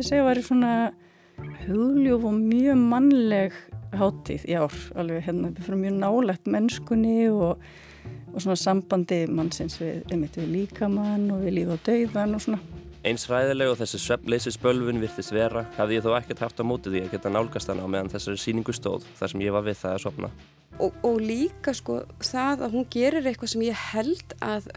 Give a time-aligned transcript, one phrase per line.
[0.00, 0.74] myndi segja að það er svona
[1.66, 3.56] hugljúf og mjög mannleg
[4.00, 7.60] hátíð í ár, alveg hérna við fyrir mjög nálegt mennskunni og,
[8.32, 12.62] og svona sambandi mannsins við, við líkamann og við líf og dauðan og svona
[13.00, 17.04] Eins ræðileg og þessi sveppleysisbölvun virtist vera hafði ég þó ekkert haft á móti því
[17.06, 19.94] að geta nálgast hana á meðan þessari síningu stóð þar sem ég var við það
[19.96, 20.32] að sopna.
[20.80, 24.68] Og, og líka sko það að hún gerir eitthvað sem ég held að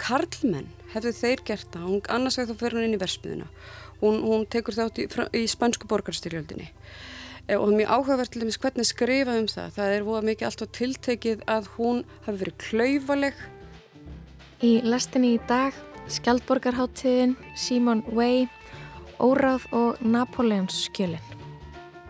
[0.00, 2.00] karlmenn hefðu þeir gert það.
[2.16, 3.50] Annars vegar þá fer hún inn í versmiðuna.
[4.02, 6.70] Hún, hún tekur þátt í, í spansku borgarstyrjöldinni.
[7.48, 9.74] E, og það er mjög áhugavert til dæmis hvernig skrifa um það.
[9.78, 13.44] Það er búið mikið alltaf tiltekið að hún hafi verið klauvaleg.
[14.62, 15.76] Í lestinni í dag
[16.08, 18.46] Skjaldborgarháttiðin, Simon Way,
[19.20, 21.20] Óráð og Napoleons skjölin.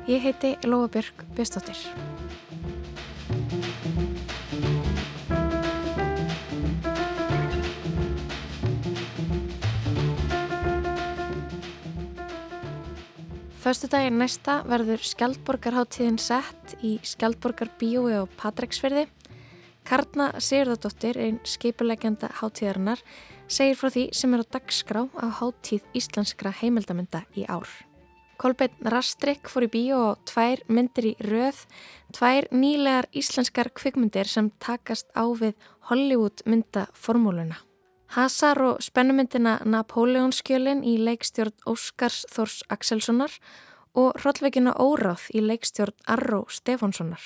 [0.08, 1.26] Ég heiti Lóa Björg
[13.68, 13.88] Björnstóttir.
[13.88, 19.02] Föstu daginn næsta verður Skjaldborgarháttiðin sett í Skjaldborgar bíói á Patræksferði.
[19.84, 23.02] Karna Sigurðardóttir, einn skipulegjanda háttíðarinnar,
[23.44, 27.68] segir frá því sem er á dagskrá á háttíð íslenskra heimildamönda í ár.
[28.40, 31.66] Kolbeinn Rastrik fór í bíó og tvær myndir í röð,
[32.16, 35.52] tvær nýlegar íslenskar kvikmyndir sem takast á við
[35.92, 37.67] Hollywood myndaformúluna.
[38.08, 43.34] Hasar og spennumyndina Napoleonskjölin í leikstjórn Óskars Þors Axelssonar
[43.92, 47.20] og Hrollvekina Óráð í leikstjórn Arró Stefánssonar.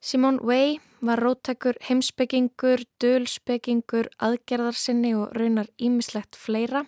[0.00, 6.86] Simone Weil var rótækur heimsbyggingur, dölsbyggingur, aðgerðarsinni og raunar ímislegt fleira.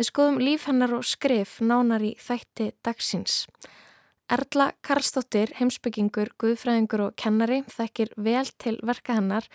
[0.00, 3.44] Við skoðum líf hennar og skrif nánar í þætti dagsins.
[4.30, 9.48] Erla Karlsdóttir, heimsbyggingur, guðfræðingur og kennari, þekkir vel til verka hennar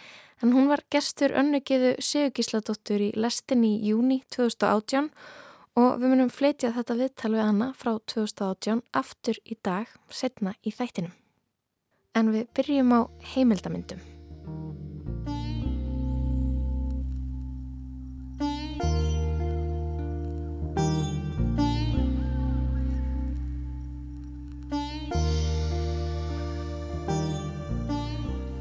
[0.44, 5.08] en hún var gestur önnugiðu Sigurgísladóttur í lestin í júni 2018
[5.80, 10.75] og við munum flytja þetta viðtal við hana frá 2018 aftur í dag, setna í
[10.75, 11.16] þættinum
[12.16, 13.02] en við byrjum á
[13.35, 14.15] heimildamindum.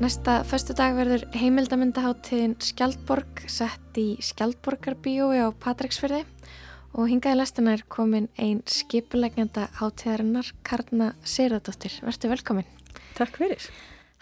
[0.04, 6.18] Næsta förstu dag verður heimildamindaháttiðin Skjaldborg sett í Skjaldborgarbíói á Patræksfjörði
[6.92, 11.94] og hingaði lestina er komin einn skipulegjanda háttiðarinnar Karna Seyradóttir.
[12.04, 12.68] Verður velkomin.
[13.16, 13.64] Takk fyrir.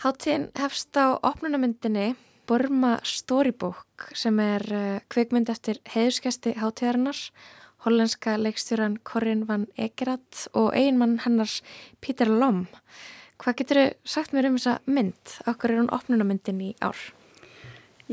[0.04, 2.12] Háttíðin hefst á opnunamyndinni
[2.46, 7.24] Burma Storybook sem er uh, kveikmynd eftir heiðurskjasti háttíðarinnar,
[7.88, 11.58] hollenska leikstjóran Corinne van Egerat og einmann hennars
[11.98, 12.68] Peter Lom.
[13.42, 15.36] Hvað getur þau sagt mér um þessa mynd?
[15.50, 16.98] Okkur er hún opnunamyndin í ár?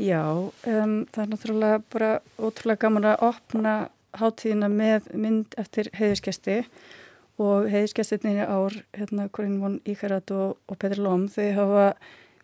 [0.00, 3.74] Já, um, það er náttúrulega bara ótrúlega gaman að opna
[4.18, 7.00] háttíðina með mynd eftir heiðurskjasti og
[7.40, 11.84] og heiðskjastirnir ár, hérna Corinne von Íkarat og, og Petri Lóm, þau hafa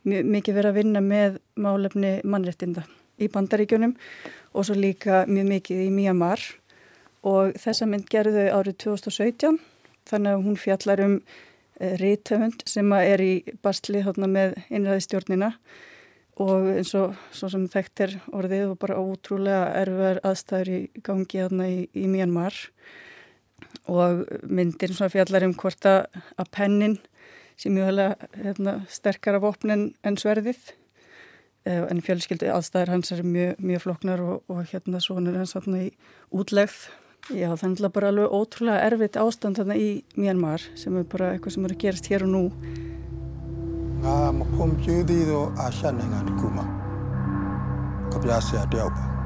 [0.07, 2.87] mikið verið að vinna með málefni mannrettinda
[3.21, 3.97] í bandaríkjunum
[4.55, 6.45] og svo líka mjög mikið í Myanmar
[7.27, 9.61] og þessa mynd gerðu þau árið 2017
[10.07, 11.19] þannig að hún fjallar um
[11.81, 13.33] e, rítöfund sem er í
[13.65, 15.53] bastli hérna, með einræðistjórnina
[16.43, 21.41] og eins og svo sem þekkt er orðið og bara ótrúlega erfar aðstæður í gangi
[21.41, 22.57] hérna í, í Myanmar.
[23.89, 26.05] Og myndir svona fjallar um hvort að,
[26.53, 26.99] pennin
[27.57, 30.75] sé mjög hefðilega hérna, sterkar af opnin en sverðið.
[31.67, 35.87] Eh, en fjölskyldu aðstæðir hans er mjög, mjög floknar og, og hérna svonur hans hérna
[35.87, 35.91] í
[36.31, 36.85] útlegð
[37.35, 41.57] já þannig að bara alveg ótrúlega erfitt ástand þarna í Myanmar sem er bara eitthvað
[41.57, 42.45] sem eru að gerast hér og nú.
[44.05, 46.67] Ngā makom jöðið og að sjanna ngā nikuma
[48.13, 49.17] kapjasi að djápa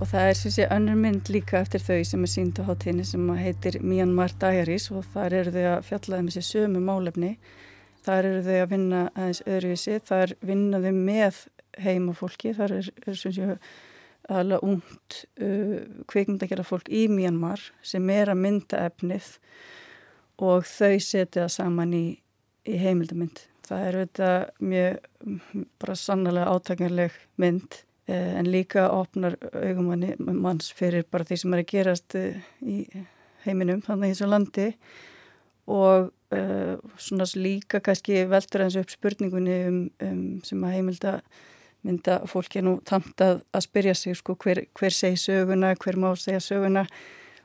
[0.00, 3.04] og það er sem sé önnur mynd líka eftir þau sem er sínd á hátíðinni
[3.06, 7.30] sem heitir Myanmar Diaries og þar eru þau að fjallaði um með sér sömu málefni.
[8.04, 11.40] Þar eru þau að vinna aðeins öðruvísi þar vinnaðu með
[11.84, 12.52] heimafólki.
[12.58, 13.48] Þar er, er sem sé
[14.34, 15.78] alveg ungt uh,
[16.10, 19.30] kvikmyndakjara fólk í Myanmar sem er að mynda efnið
[20.42, 22.04] og þau setja saman í,
[22.66, 23.46] í heimildamynd.
[23.64, 24.30] Það er þetta
[24.60, 25.42] mjög
[25.80, 31.70] bara sannlega átakanleg mynd en líka opnar augumanni manns fyrir bara því sem er að
[31.70, 32.84] gerast eh, í
[33.46, 34.68] heiminum þannig í þessu landi
[35.64, 41.14] og uh, svona líka kannski veldur eins upp spurningunni um, um sem að heimilda
[41.84, 46.10] mynda fólki nú tamt að, að spyrja sig sko hver, hver segi söguna, hver má
[46.20, 46.84] segja söguna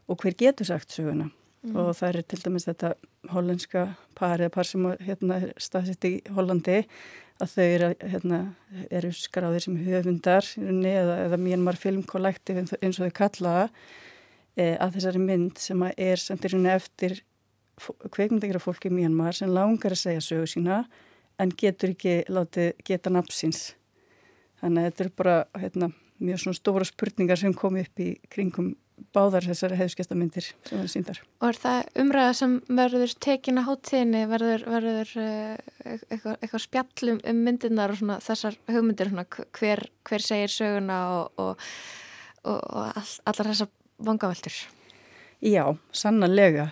[0.08, 1.30] og hver getur sagt söguna
[1.64, 1.76] mm.
[1.76, 2.94] og það er til dæmis þetta
[3.32, 3.86] hollandska
[4.20, 6.84] par eða par sem hérna, staðsett í Hollandi
[7.40, 8.40] að þau eru, hérna,
[8.92, 13.66] eru skráðir sem höfundar eða, eða Myanmar Film Collective eins og þau kallaða
[14.56, 17.22] e, að þessari mynd sem er samt í rauninni eftir
[17.80, 20.84] kveikmyndagira fólki í Myanmar sem langar að segja sögu sína
[21.40, 23.70] en getur ekki látið geta napsins
[24.60, 28.74] þannig að þetta er bara hérna, mjög svona stóra spurningar sem kom upp í kringum
[29.16, 31.22] báðar þessari hefðskestamindir sem verður síndar.
[31.42, 35.56] Og er það umræða sem verður tekin að háttíðinni, verður, verður uh,
[35.86, 39.26] eitthvað, eitthvað spjallum um myndirnar og svona, þessar hugmyndir, svona,
[39.60, 41.66] hver, hver segir söguna og, og,
[42.44, 43.74] og, og all, allar þessar
[44.10, 44.62] vangaveltur?
[45.46, 45.64] Já,
[45.96, 46.70] sannarlega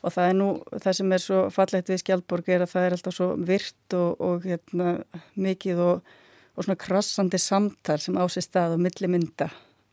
[0.00, 0.48] og það er nú,
[0.80, 4.46] það sem er svo fallegt við Skjaldborg er að það er alltaf svo virt og
[4.48, 4.94] hérna,
[5.36, 6.14] mikið og
[6.60, 9.50] svona krassandi samtal sem ásist stað og milli mynda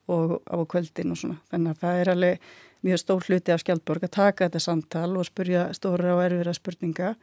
[0.07, 1.39] og á kvöldin og svona.
[1.51, 2.51] Þannig að það er alveg
[2.88, 7.15] mjög stór hluti af Skjaldborg að taka þetta samtal og spurja stóra og erfira spurninga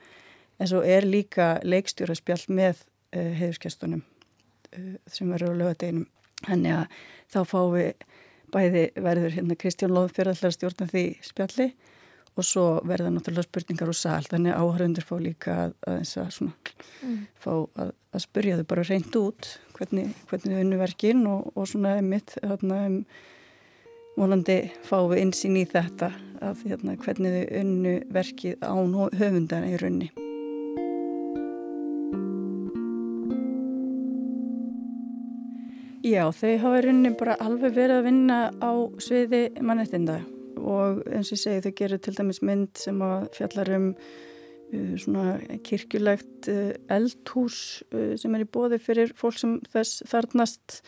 [0.59, 6.09] en svo er líka leikstjóraspjall með uh, eh, heiðuskestunum uh, eh, sem verður á lögadeginum.
[6.45, 6.99] Þannig að
[7.33, 8.07] þá fáum við
[8.55, 11.71] bæði verður hérna Kristján Lóðfjörðallar stjórna því spjalli
[12.35, 16.73] og svo verða náttúrulega spurningar úr sál þannig áhörundur fá líka að, að, að, svona,
[17.07, 17.21] mm.
[17.39, 21.95] fá að spurja þau bara reynd út hvernig, hvernig þau unnu verkin og, og svona
[22.35, 22.99] þarna, um,
[24.19, 26.11] vonandi fáum við einsinn í þetta
[26.45, 30.13] að hérna, hvernig þau unnu verkið án höfundana í raunni
[36.05, 40.19] Já, þau hafa í rauninni bara alveg verið að vinna á sviði mannettinda
[40.61, 44.93] og eins og ég segi þau gerur til dæmis mynd sem að fjallar um uh,
[45.01, 47.59] svona kirkjulegt uh, eldhús
[47.95, 50.81] uh, sem er í bóði fyrir fólk sem þess þarnast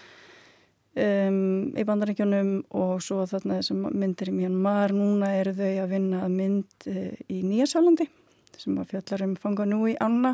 [0.96, 4.94] um, í bandarækjunum og svo þarna þessum myndir í Myanmar.
[4.96, 6.90] Núna eru þau að vinna að mynd
[7.32, 8.08] í Nýjasálandi
[8.56, 10.32] sem að fjallar um fanga nú í Anna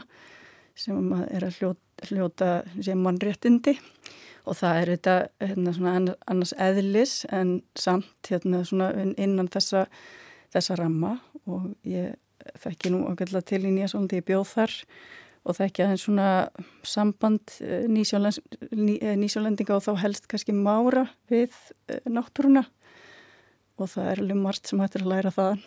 [0.78, 2.50] sem að er að hljóta, hljóta
[2.80, 3.74] sem mannréttindi.
[3.76, 4.21] og
[4.58, 8.62] það er þetta hérna, annars eðlis en samt hérna,
[9.16, 9.86] innan þessa,
[10.54, 11.16] þessa ramma
[11.46, 12.16] og ég
[12.62, 14.76] þekki nú ágætla til í Nýjasólandi, ég bjóð þar
[15.42, 16.28] og þekki aðeins svona
[16.86, 21.54] samband eh, nýsjólendinga og þá helst kannski mára við
[21.90, 22.64] eh, náttúruna
[23.78, 25.62] og það er alveg margt sem hættir að læra þaðan.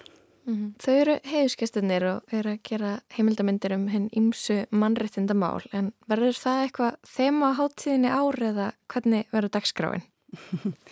[0.45, 0.73] Mm -hmm.
[0.77, 6.61] Þau eru heiðuskestunir og eru að gera heimildamindir um henn ímsu mannréttindamál en verður það
[6.63, 10.03] eitthvað þema háttíðinni ári eða hvernig verður dagskráin?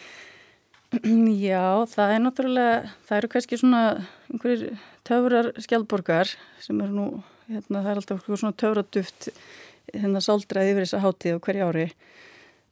[1.50, 6.30] Já, það er náttúrulega, það eru kannski svona einhverjir töfrar skjálborgar
[6.60, 9.30] sem eru nú, hérna, það er alltaf svona töfraduft
[9.94, 11.90] hérna sáldraði yfir þessa háttíð og hverja ári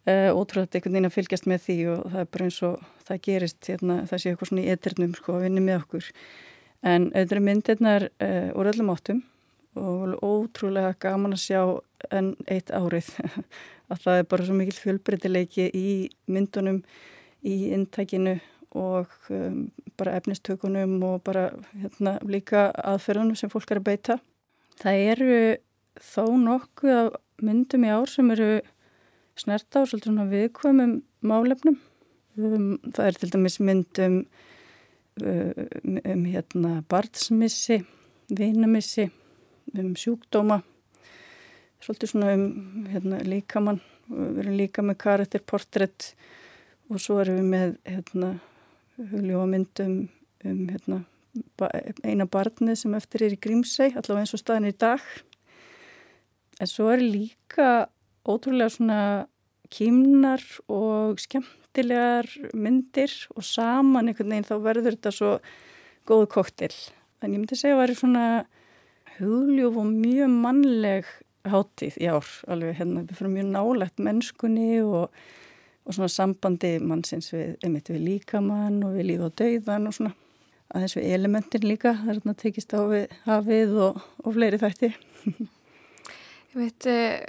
[0.01, 3.17] Uh, ótrúlega einhvern veginn að fylgjast með því og það er bara eins og það
[3.27, 6.07] gerist hérna, það sé eitthvað svona í eternum sko að vinna með okkur
[6.81, 9.21] En auðvitað myndirnar uh, úr öllum áttum
[9.77, 11.61] og ótrúlega gaman að sjá
[12.11, 13.13] enn eitt árið
[13.91, 15.91] að það er bara svo mikil fjölbreytileiki í
[16.31, 16.81] myndunum,
[17.45, 18.39] í intækinu
[18.77, 19.65] og um,
[19.99, 24.19] bara efnistökunum og bara hérna, líka aðferðunum sem fólk er að beita.
[24.79, 25.39] Það eru
[26.01, 28.61] þó nokkuð af myndum í ár sem eru
[29.39, 31.77] snerta á viðkvæmum málefnum.
[32.39, 34.21] Um, það er til dæmis myndum
[35.19, 37.81] um, hérna barnsmissi,
[38.31, 39.09] vinamissi,
[39.77, 40.61] um sjúkdóma,
[41.81, 46.11] svolítið svona um hérna, líkamann, við erum líka með karakterportrétt
[46.91, 48.33] og svo erum við með hérna,
[49.11, 49.95] hugljóamyndum
[50.45, 51.01] um hérna,
[52.03, 55.03] eina barnið sem eftir er í Grímsei, allavega eins og staðin í dag.
[56.61, 57.87] En svo er líka
[58.27, 58.99] ótrúlega svona
[59.71, 65.39] kýmnar og skemmt skemmtilegar myndir og saman einhvern veginn þá verður þetta svo
[66.05, 66.73] góð koktil.
[67.21, 68.25] Þannig ég myndi segja að það er svona
[69.19, 71.05] hugljúf og mjög mannleg
[71.47, 72.27] hátíð í ár.
[72.47, 75.13] Alveg hérna við fyrir mjög nálegt mennskunni og,
[75.85, 80.13] og svona sambandi mannsins við, einmitt við líkamann og við líf og dauðan og svona
[80.75, 81.95] aðeins við elementin líka.
[82.01, 84.91] Það er hérna tekist á við hafið og, og fleiri þætti.
[86.51, 87.23] Ég veit eh,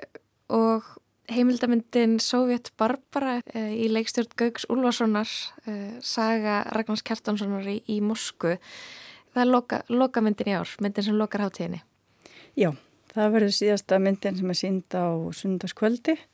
[0.51, 0.97] og
[1.35, 8.57] heimildamindin Sovjet Barbara uh, í leikstjórn Gaugs Úlfarssonar uh, saga Ragnars Kjartanssonar í, í Moskvu.
[9.33, 11.81] Það er loka, loka myndin í ár myndin sem lokar hátíðinni.
[12.59, 12.73] Já,
[13.15, 16.32] það verður síðasta myndin sem er sínd á sundarskvöldi Eh,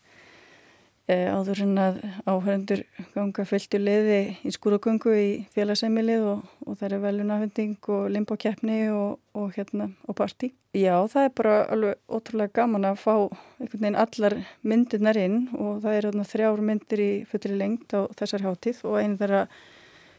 [1.08, 2.82] áður en að áhörendur
[3.14, 9.14] ganga fylgtu leiði í skúragöngu í félagseimilið og, og það er velunafending og limbókeppni og,
[9.32, 10.50] og hérna og parti.
[10.76, 15.80] Já, það er bara alveg ótrúlega gaman að fá einhvern veginn allar myndirnar inn og
[15.86, 19.42] það er þarna þrjár myndir í fullri lengt á þessar hátíð og einu þeirra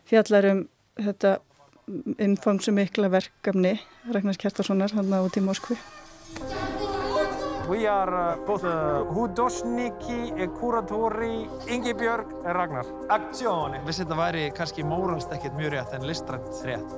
[0.09, 0.65] fjallar um
[0.97, 1.37] þetta
[2.25, 3.77] umfangsumikla verkefni
[4.09, 5.77] Ragnars Kjartarssonar hann á tíma Moskvi.
[7.69, 12.87] We are uh, both uh, hudosniki, kuratori, Ingebjörg, Ragnar.
[13.13, 13.83] Aksjóni.
[13.85, 16.97] Vissi þetta væri kannski móralst ekkert mjög rétt en listrænt rétt.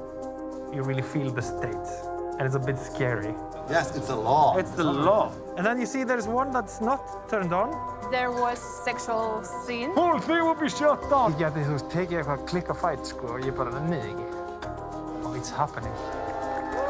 [0.72, 3.36] You really feel the state and it's a bit scary.
[3.70, 4.56] Yes, it's a law.
[4.58, 5.32] It's the law.
[5.58, 7.76] And then you see there's one that's not turned on.
[8.10, 9.92] There was sexual scene.
[9.92, 11.36] Whole thing will be shut down.
[11.36, 14.28] Ég geti, þú veist, tekið eitthvað klikka fætt, sko, og ég bara nefnið ekki.
[15.22, 16.21] Oh, it's happening.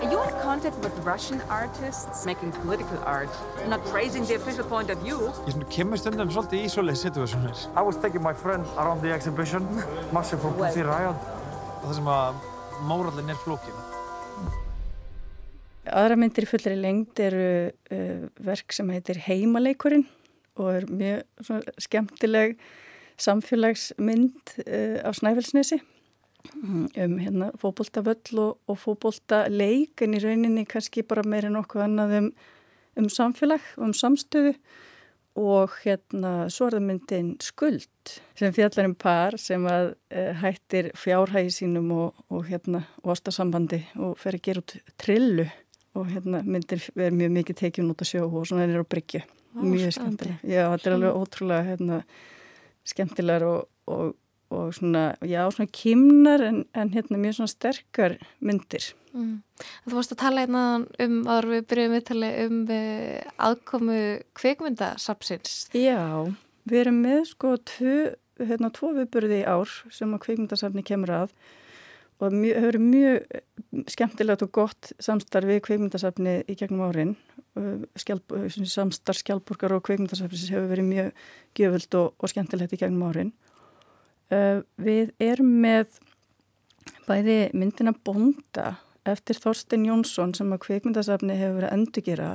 [0.01, 3.29] Are you in contact with Russian artists making political art,
[3.67, 5.29] not raising the official point of view?
[5.45, 7.59] Ég kemur stundum svolítið í svoleið situasjónir.
[7.77, 9.61] I was taking my friend around the exhibition,
[10.15, 11.21] Massive from Pussy Riot.
[11.83, 12.41] Það sem að
[12.89, 13.77] mórallin er flókin.
[15.85, 20.07] Aðra myndir í fullri lengd eru uh, verk sem heitir Heimaleikurinn
[20.57, 22.57] og er mjög svona, skemmtileg
[23.21, 25.77] samfélagsmynd uh, á Snæfellsnesi
[26.63, 32.29] um hérna fókbóltavöll og, og fókbóltaleik en í rauninni kannski bara meira nokkuð annað um,
[33.01, 34.55] um samfélag og um samstöðu.
[35.39, 40.89] Og hérna svo er það myndin skuld sem fjallar um par sem að uh, hættir
[40.99, 45.47] fjárhægi sínum og, og hérna ostasambandi og fer að gera út trillu.
[45.95, 49.23] Og hérna myndir er mjög mikið tekjun út að sjó og svona er á bryggju.
[49.59, 51.97] Mjög skemmtilega, já þetta er alveg ótrúlega hérna
[52.87, 54.13] skemmtilegar og, og
[54.51, 58.91] og svona, já, svona kymnar en, en hérna mjög svona sterkar myndir.
[59.15, 59.39] Mm.
[59.85, 60.63] Þú varst að tala hérna
[61.03, 64.01] um, áður við byrjuðum um við aðkomu
[64.39, 65.55] kveikmyndasapsins.
[65.75, 66.27] Já,
[66.67, 67.95] við erum með sko tvo,
[68.41, 71.35] hérna tvo viðbyrði í ár sem að kveikmyndasapni kemur að
[72.21, 77.15] og mjö, hefur mjög skemmtilegt og gott samstarf við kveikmyndasapni í gegnum árin.
[77.99, 78.35] Skjálp,
[78.69, 81.23] samstarf skjálpurkar og kveikmyndasapnis hefur verið mjög
[81.57, 83.33] gjöfult og, og skemmtilegt í gegnum árin.
[84.31, 85.97] Uh, við erum með
[87.07, 92.29] bæði myndina Bonda eftir Þorstein Jónsson sem að kveikmyndasafni hefur verið að endurgera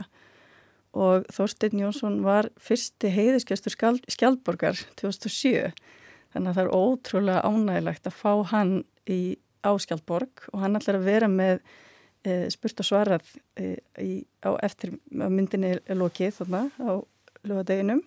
[0.96, 3.74] og Þorstein Jónsson var fyrsti heiðiskestur
[4.12, 5.72] Skjaldborgar 2007
[6.34, 8.72] þannig að það er ótrúlega ánægilegt að fá hann
[9.08, 9.20] í
[9.66, 11.60] Áskjaldborg og hann ætlar að vera með
[12.26, 14.12] e, spurt og svarað e, í,
[14.44, 16.92] á eftir myndinni lokið þarna á
[17.46, 18.02] lögadeginum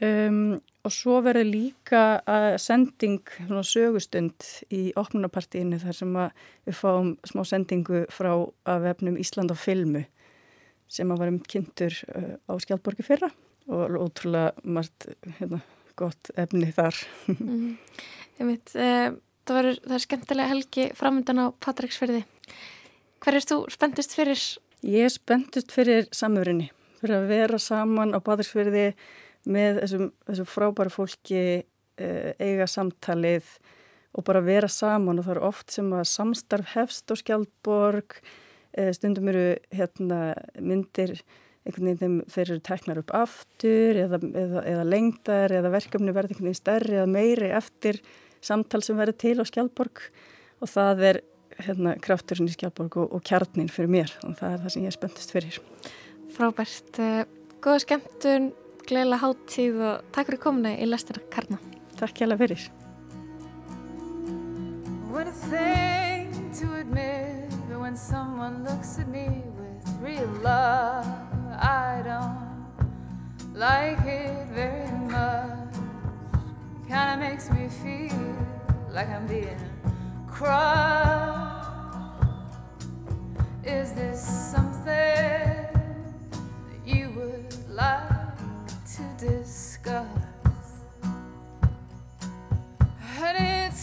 [0.00, 7.10] Um, og svo verður líka að sending svona, sögustund í opnunapartíinu þar sem við fáum
[7.28, 8.30] smá sendingu frá
[8.64, 10.06] að vefnum Ísland á filmu
[10.90, 13.28] sem að varum kynntur uh, á Skjaldborgi fyrra
[13.70, 15.60] og ótrúlega margt hérna,
[16.00, 16.96] gott efni þar.
[17.36, 17.76] mm.
[18.48, 19.12] veit, uh,
[19.44, 22.24] það, var, það er skemmtilega helgi framöndan á Patræksferði.
[23.20, 24.50] Hver er þú spendist fyrir?
[24.80, 26.70] Ég er spendist fyrir samverðinni,
[27.02, 28.94] fyrir að vera saman á Patræksferði
[29.48, 33.52] með þessum, þessum frábæru fólki uh, eiga samtalið
[34.16, 35.20] og bara vera saman.
[35.20, 41.16] Og það er oft sem að samstarf hefst á skjaldborg uh, stundum eru hérna, myndir
[41.60, 46.48] einhvern veginn þeir eru teknar upp aftur eða, eða, eða lengdar eða verkefni verði einhvern
[46.48, 48.00] veginn stærri eða meiri eftir
[48.40, 50.06] samtal sem verður til á skjaldborg.
[50.60, 51.20] Og það er
[51.60, 54.14] hérna, krafturinn í skjaldborg og, og kjarnin fyrir mér.
[54.24, 55.60] Og það er það sem ég er spenntist fyrir.
[56.36, 57.22] Frábært, uh,
[57.60, 58.50] góða skemmtun
[58.88, 61.58] gleðilega háttíð og takk fyrir komuna í Lestina Karna.
[62.00, 62.70] Takk hjá það fyrir.
[65.10, 71.06] What a thing to admit But when someone looks at me with real love
[71.60, 75.74] I don't like it very much
[76.86, 78.36] Kinda makes me feel
[78.92, 79.58] like I'm being
[80.28, 81.66] crushed
[83.64, 84.20] Is this
[84.52, 85.68] something
[86.84, 88.19] you would like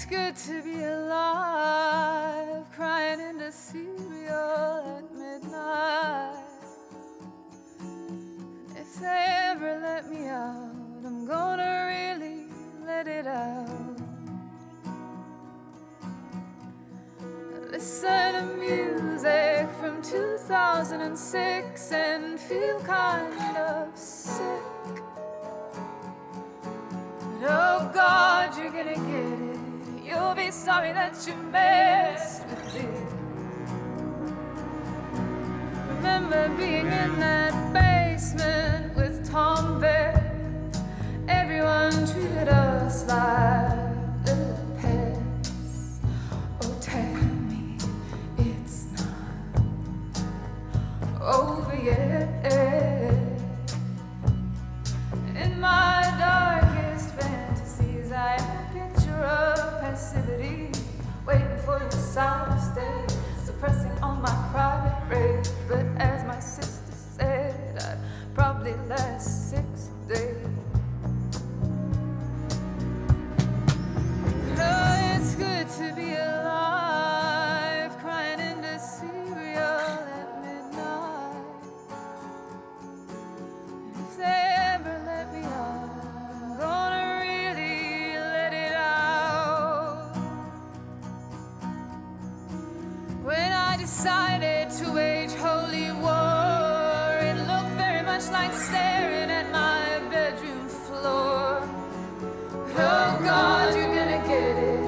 [0.10, 6.44] good to be alive, crying into cereal at midnight.
[8.76, 10.72] If they ever let me out,
[11.06, 12.46] I'm gonna really
[12.86, 14.00] let it out.
[17.70, 24.64] Listen to music from 2006 and feel kind of sick.
[27.20, 29.47] But Oh God, you're gonna get it.
[30.08, 33.08] You'll be sorry that you messed with it.
[35.96, 40.24] Remember being in that basement with Tom Beck.
[41.28, 46.00] Everyone treated us like little pets.
[46.62, 47.14] Oh, tell
[47.50, 47.78] me
[48.38, 49.62] it's not
[51.22, 52.16] over yet.
[62.17, 65.50] sound of stage, suppressing all my private rage.
[65.67, 68.00] But as my sister said, I'd
[68.33, 70.47] probably last six days.
[93.98, 97.18] Decided to wage holy war.
[97.20, 101.68] It looked very much like staring at my bedroom floor.
[102.77, 104.84] Oh God, you're gonna get it.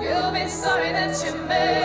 [0.00, 1.81] You'll be sorry that you messed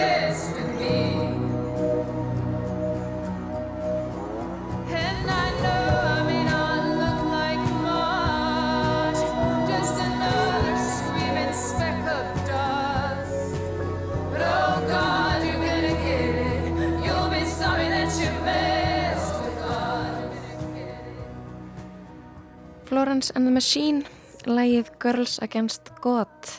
[23.17, 24.03] Florence and the Machine,
[24.45, 26.49] lægið Girls Against God.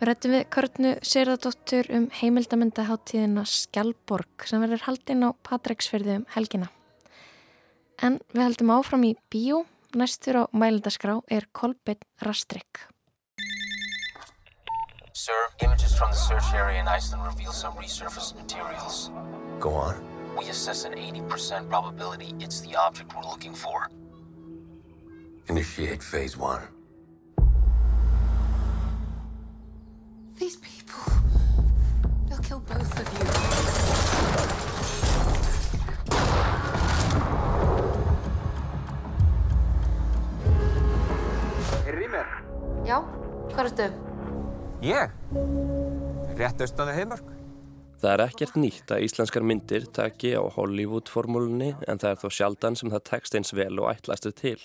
[0.00, 6.70] Við rættum við Körnu Sýrðardóttur um heimildamöndaháttíðina Skjálborg sem verður haldinn á Patreksfyrði um helgina.
[8.00, 9.66] En við heldum áfram í bíó.
[9.92, 12.86] Næstur á mælindaskrá er Kolbeinn Rastrik.
[15.12, 19.10] Sir, images from the search area in Iceland reveal some resurfaced materials.
[19.60, 20.00] Go on.
[20.38, 23.92] We assess an 80% probability it's the object we're looking for.
[25.48, 26.62] Initiate phase one.
[30.38, 31.12] These people.
[32.28, 33.26] They'll kill both of you.
[41.86, 42.26] Er Rýmer?
[42.86, 43.02] Já,
[43.52, 43.88] hvað ertu?
[44.82, 45.10] Ég?
[46.38, 47.32] Rétt austan við heimörk.
[48.02, 52.78] Það er ekkert nýtt að íslenskar myndir taki á Hollywood-formúlunni en það er þó sjaldan
[52.78, 54.56] sem það tekst eins vel og ætlastu til.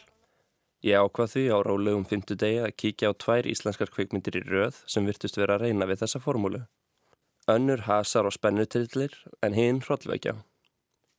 [0.85, 5.07] Ég ákvað því á rólegum fymtudegi að kíkja á tvær íslenskar kvikmyndir í röð sem
[5.09, 6.67] virtust vera að reyna við þessa formúlu.
[7.49, 10.35] Önnur hasar og spennutillir en hinn hrollvekja.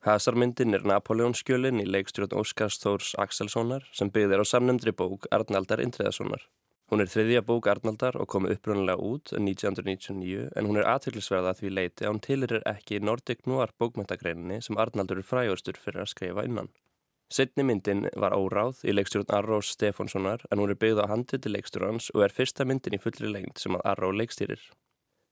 [0.06, 6.44] Hasarmyndin er Napoleonskjölin í leikstjórn Óskars Þórs Axelssonar sem byggðir á samnefndri bók Arnaldar Indriðasonar.
[6.88, 11.72] Hún er þriðja bók Arnaldar og kom upprunnilega út 1999 en hún er aðtöklisverða því
[11.74, 16.46] leiti að hún tilir ekki Nordic Noir bókmyndagreininni sem Arnaldur er frægustur fyrir að skrifa
[16.46, 16.70] innan.
[17.28, 22.08] Sittni myndin var óráð í leikstjórn Arrós Stefánssonar en hún er byggð á handiti leikstjórnans
[22.14, 24.62] og er fyrsta myndin í fullri lengt sem að Arró leikstýrir.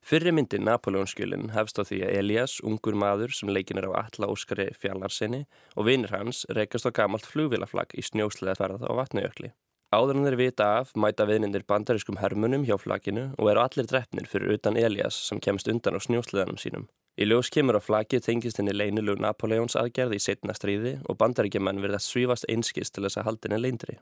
[0.05, 4.29] Fyrri myndin Napoleonskjölin hefst á því að Elias, ungur maður sem leikin er á Alla
[4.29, 9.51] Óskari fjallarsinni og vinir hans reykast á gamalt flugvilaflag í snjóslega ferð á vatnajökli.
[9.97, 14.77] Þeir vita af mæta viðnindir bandariskum hermunum hjá flaginu og eru allir drefnir fyrir utan
[14.77, 16.87] Elias sem kemst undan á snjósleðanum sínum.
[17.17, 21.81] Í ljós kemur á flagi tengist henni leynilug Napoleons aðgerð í setna stríði og bandaríkjaman
[21.81, 23.97] verðast svífast einskist til þess að haldinni leyndri.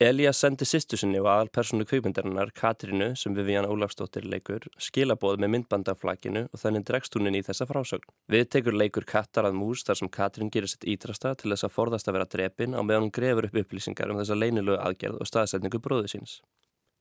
[0.00, 6.44] Elias sendi sýstu sinni og aðalpersonu kvikmyndarinnar Katrínu sem Vivian Ólafsdóttir leikur skilabóð með myndbandaflaginu
[6.46, 8.06] og þannig dregst hún inn í þessa frásögn.
[8.30, 11.74] Við tekur leikur Kattar að mús þar sem Katrín gerir sitt ídrasta til þess að
[11.74, 15.28] forðast að vera drepin á meðan hún grefur upp upplýsingar um þessa leynilögu aðgerð og
[15.34, 16.38] staðsetningu bróðu síns.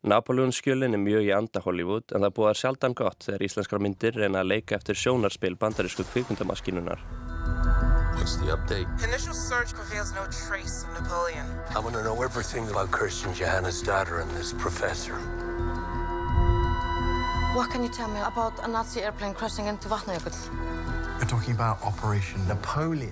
[0.03, 4.15] Napoleon skjölin er mjög í anda Hollywood en það búðar sjaldan gott þegar íslenskar myndir
[4.15, 7.01] reyna að leika eftir sjónarspil bandarísku kvikmyndamaskinunar.
[8.15, 8.87] What's the update?
[9.03, 11.43] Initial search reveals no trace of Napoleon.
[11.75, 15.19] I want to know everything about Kirsten Johanna's daughter and this professor.
[17.55, 20.31] What can you tell me about a Nazi airplane crashing into Vatnajökull?
[21.19, 23.11] We're talking about Operation Napoleon,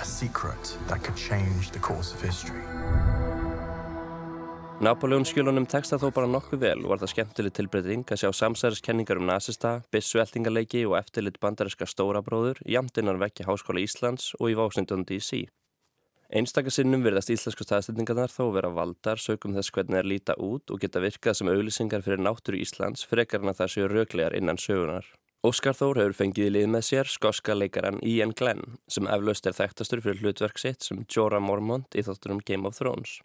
[0.00, 2.62] a secret that could change the course of history.
[4.78, 8.28] Napoleon skjölunum tekst það þó bara nokkuð vel og var það skemmtileg tilbreyting að sjá
[8.38, 14.54] samsæðiskenningar um nazista, bissueltingaleiki og eftirlit bandariska stórabróður jamt innan vekki Háskóla Íslands og í
[14.54, 15.48] Washington D.C.
[16.30, 21.02] Einstakasinnum virðast íslensku staðstendingarnar þó vera valdar sögum þess hvernig þeir líta út og geta
[21.02, 25.08] virkað sem auglýsingar fyrir náttúru Íslands frekar en að það séu röglegar innan sögunar.
[25.42, 29.58] Óskar Þór hefur fengið í lið með sér skoska leikaran Ian Glenn sem eflaust er
[29.58, 33.18] þekktastur fyrir hlutverk sitt sem Jorah Mormont í þáttunum Game of Thrones.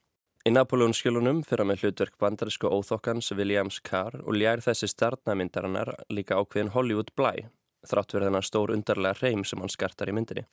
[0.43, 6.36] Í Napoleon skjölunum fyrir með hlutverk bandarísku óþokkans Williams Carr og ljær þessi starnamyndarinnar líka
[6.36, 7.45] ákveðin Hollywood blæ,
[7.88, 10.43] þrátt fyrir þennan stór undarlega reym sem hann skartar í myndinni.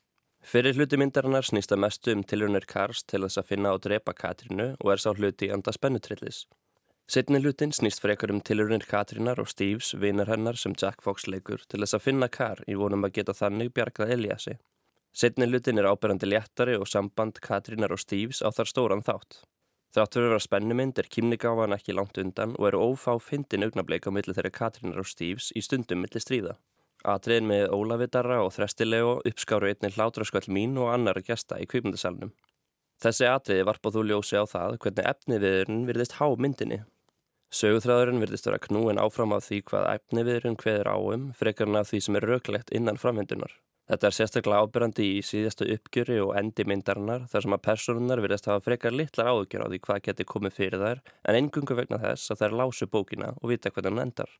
[0.46, 4.14] Fyrir hluti myndarinnar snýst að mestu um tilrunir Carrs til þess að finna og drepa
[4.14, 6.44] Katrínu og er sá hluti í anda spennutrillis.
[7.10, 11.66] Setni hlutin snýst frekar um tilrunir Katrínar og Steves, vinar hennar sem Jack Fox leikur,
[11.66, 14.60] til þess að finna Carr í vonum að geta þannig bjargað Eliassi.
[15.10, 19.42] Setni hlutin er áberandi léttari og samband Katrínar og Steves á þar stóran þátt.
[19.90, 24.04] Þrátt fyrir að vera spennumynd er kýmnigáfan ekki langt undan og eru ófá fyndin augnableik
[24.06, 26.52] á milli þeirra Katrínar og Steves í stundum milli stríða.
[27.10, 32.30] Atriðin með Ólavidarra og Þrestilego uppskáru einnig hlátrasköll mín og annara gesta í kvíkmyndasalunum.
[33.00, 36.82] Þessi atriði varpað þú ljósi á það hvernig efniviðurinn virðist há myndinni.
[37.50, 42.02] Söguþráðurinn virðist vera knúin áfram af því hvað efniviðurinn hveður áum frekar en af því
[42.06, 43.56] sem er röglegt innan framvindunar.
[43.90, 48.46] Þetta er sérstaklega ábyrrandi í síðastu uppgjöri og endi myndarinnar þar sem að personunar virðast
[48.46, 52.30] hafa frekar litlar áhugjur á því hvað geti komið fyrir þær en engungu vegna þess
[52.30, 54.30] að þær lásu bókina og vita hvernig hann endar.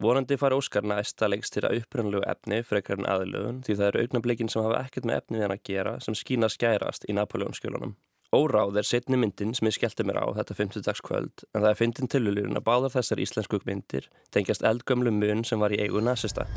[0.00, 3.86] Vorandi fari Óskar næst að leggst til að uppröndlegu efni frekar en aðlögun því það
[3.90, 7.96] eru augnablikin sem hafa ekkert með efnið hann að gera sem skýna skærast í Napoleonskjölunum.
[8.32, 11.80] Óráð er setni myndin sem ég skellti mér á þetta 50 dagskvöld en það er
[11.84, 16.48] fyndin tilulurinn að báðar þessar íslensku myndir tengjast eldgömlu mun sem var í eigu nazista.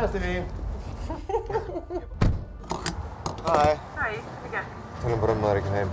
[0.00, 0.28] Er því.
[3.44, 3.76] Hæ.
[3.98, 4.06] Hæ,
[4.52, 4.68] gekk?
[5.02, 5.90] Tölum bara um að það er ekki heim.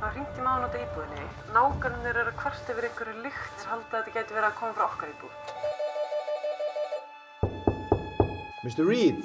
[0.00, 1.26] Það ringti mánu út í íbúðinni.
[1.56, 5.10] Nákvæmlega eru hvert yfir einhverju lykt halda að þetta geti verið að koma frá okkar
[5.16, 5.34] íbúð.
[8.62, 8.86] Mr.
[8.86, 9.20] Reed.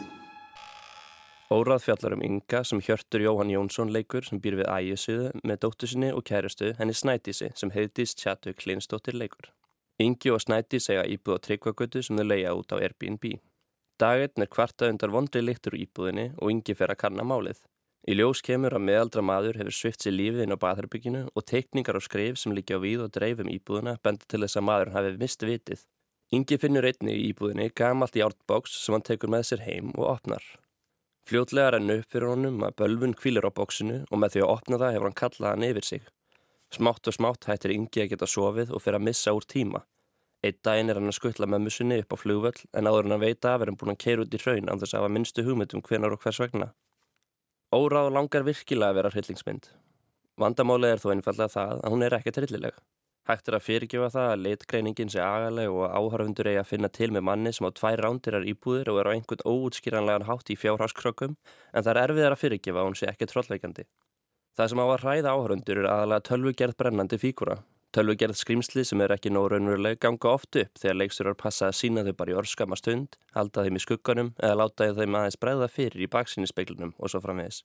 [1.53, 5.85] Órað fjallar um Inga sem Hjörtur Jóhann Jónsson leikur sem býr við ægisuðu með dóttu
[5.91, 9.53] sinni og kærustu henni Snædísi sem heiðdís tjatu Klinsdóttir leikur.
[10.01, 13.37] Ingi og Snædís eiga íbúð á tryggvagötu sem þau leia út á Airbnb.
[14.01, 17.61] Daginn er kvarta undar vondri líktur úr íbúðinni og Ingi fer að kanna málið.
[18.05, 21.97] Í ljós kemur að meðaldra maður hefur svift sér lífið inn á baðherbygginu og teikningar
[21.97, 25.15] og skrif sem líkja á við og dreifum íbúðina bendur til þess að maður hafi
[25.21, 25.87] mist vitið.
[26.35, 30.05] Ingi finnur einni í íbúðinni gamalt í ártbóks sem hann tekur með sér heim og
[30.11, 30.43] opnar.
[31.25, 34.81] Fljótlega rennu upp fyrir honum að bölvun kvílir á bóksinu og með því að opna
[34.83, 36.07] það hefur hann kallað hann yfir sig.
[36.75, 39.85] Smátt og smátt hættir Ingi að geta sofið og fyrir að missa úr tíma.
[40.45, 43.23] Eitt daginn er hann að skuttla með musunni upp á flugvöll en áður hann að
[43.25, 45.81] veita er hann búin að keira út í hraun án þess að hafa minnstu hugmyndum
[45.87, 46.67] hvenar og hvers vegna.
[47.73, 49.71] Óráð langar virkilega að vera hryllingsmynd.
[50.37, 52.77] Vandamálið er þó einfallega það að hún er ekkert hryllileg.
[53.25, 57.07] Hægt er að fyrirgefa það að leitgreiningin sé agaleg og áhörfundur eigi að finna til
[57.15, 61.33] með manni sem á tvær rándirar íbúðir og er á einhvern óútskýranlegan hátt í fjárháskrökkum
[61.33, 63.87] en það er erfiðar að fyrirgefa að hún sé ekkert trolleikandi.
[64.53, 67.57] Það sem á að hræða áhörfundur er aðalega tölvugerð brennandi fíkura.
[67.95, 72.01] Tölvugerð skrýmsli sem er ekki nóg raunveruleg ganga oft upp þegar leiksturar passa að sína
[72.03, 76.03] þau bara í orskama stund, halda þeim í skugganum eða láta þeim aðeins bregða fyrir
[76.03, 77.61] í baksinnispeglunum og svo framvegis.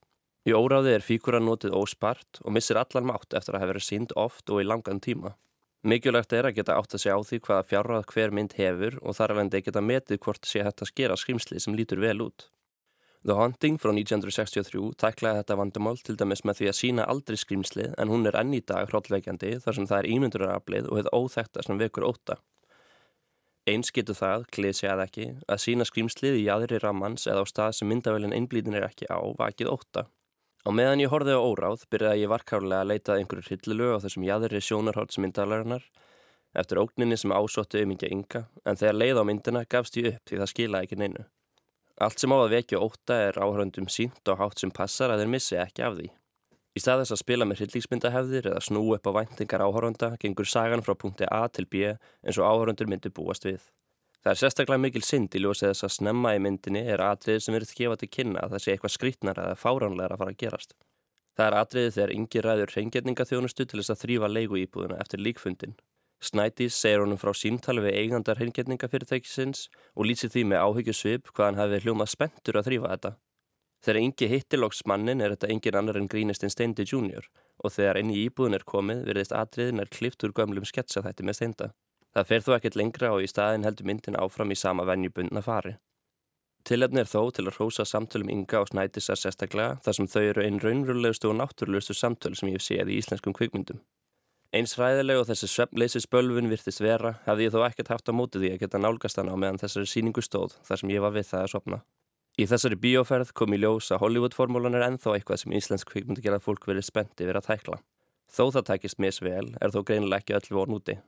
[0.46, 4.14] Í óráði er fíkura notið óspart og missir allan mátt eftir að hafa verið sínd
[4.14, 5.34] oft og í langan tíma.
[5.82, 9.18] Mikilvægt er að geta átt að segja á því hvaða fjárrað hver mynd hefur og
[9.18, 12.46] þar alveg að geta metið hvort sé hægt að skera skrýmsli sem lítur vel út.
[13.20, 17.90] The Haunting frá 1963 tæklaði þetta vandamál til dæmis með því að sína aldrei skrýmslið
[18.00, 21.64] en hún er enn í dag hróllveikjandi þar sem það er ímynduraraflið og hefur óþekta
[21.66, 22.38] sem vekur óta.
[23.68, 27.76] Eins getur það, klísi að ekki, að sína skrýmslið í aðri rammans eða á stað
[27.76, 30.06] sem myndavælinn einblítin er ekki á vakið óta.
[30.64, 34.24] Á meðan ég horfið á óráð byrjaði ég varkárlega að leitað einhverju hryllilög á þessum
[34.30, 35.84] jæðri sjónarhóts myndalarinnar
[36.56, 40.24] eftir ógninni sem ásóttu um ekki ynga en þegar leið á myndina gafst ég upp
[40.24, 41.26] því það skilaði ekki neinu.
[42.00, 45.32] Allt sem á að vekja óta er áhöröndum sínt og hátt sem passar að þeir
[45.34, 46.06] missi ekki af því.
[46.70, 50.84] Í stað þess að spila með hryllíksmyndahefðir eða snú upp á væntingar áhörönda gengur sagan
[50.86, 53.60] frá punkti A til B eins og áhöröndur myndir búast við.
[54.22, 57.56] Það er sérstaklega mikil synd í ljósið þess að snemma í myndinni er atriðið sem
[57.56, 60.74] verður gefa til kynna að það sé eitthvað skrítnar eða fáránlegar að fara að gerast.
[61.36, 65.76] Það er atriðið þegar yngi ræður reyngetningaþjónustu til þess að þrýfa leigu íbúðuna eftir líkfundin.
[66.20, 71.60] Snædís segir honum frá símtali við eigandar reyngetningafyrirtækisins og lýsir því með áhyggjusvip hvað hann
[71.62, 73.12] hefði hljómað spenntur að þrýfa þetta.
[73.80, 77.30] Þegar yngi hittilóks mannin er þetta engin annar en grínistinn Steindi Junior
[77.64, 81.38] og þegar inn í íbúðin er komið verðist atriðin er klift úr gömlum sketsaþætti með
[81.38, 81.68] Steinda.
[82.12, 85.78] Það fer þó ekkert lengra og í staðin heldur myndin áfram í sama venjubundna fari.
[86.68, 90.44] Tilefni er þó til að rósa samtölum ynga og snætisar sérstaklega þar sem þau eru
[90.44, 93.80] einn raunverulegustu og náttúrulegustu samtöl sem ég hef séð í íslenskum kvikmyndum.
[94.50, 98.40] Eins ræðileg og þessi svefnleysi spölvun virtist vera hafði ég þó ekkert haft á móti
[98.42, 101.28] því að geta nálgast hana á meðan þessari síningu stóð þar sem ég var við
[101.28, 101.78] það að sopna.
[102.34, 106.42] Í þessari bíóferð kom í ljós að Hollywood-formúlan er ennþá eitthvað sem íslensk kvikmyndi gerað
[106.48, 107.78] fólk verið spendi verið að tækla.
[108.30, 110.98] Þó það tækist misvel er þó greinilega ekki öll von úti.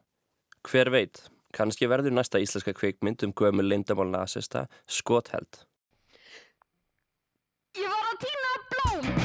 [0.71, 5.65] Hver veit, kannski verður næsta íslenska kvikmynd um gömul lindamál nazista skotheld.
[7.75, 9.22] Ég var að týna blóm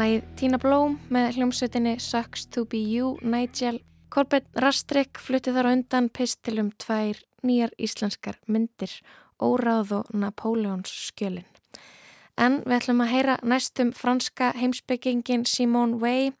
[0.00, 6.06] Læð Tína Blóm með hljómsveitinni Sucks to be you, Nigel Corbett Rastrick flutti þar undan
[6.14, 8.94] pistilum tvær nýjar íslenskar myndir
[9.44, 11.44] Óráð og Napoleons skjölin.
[12.40, 16.32] En við ætlum að heyra næstum franska heimsbyggingin Simone Weil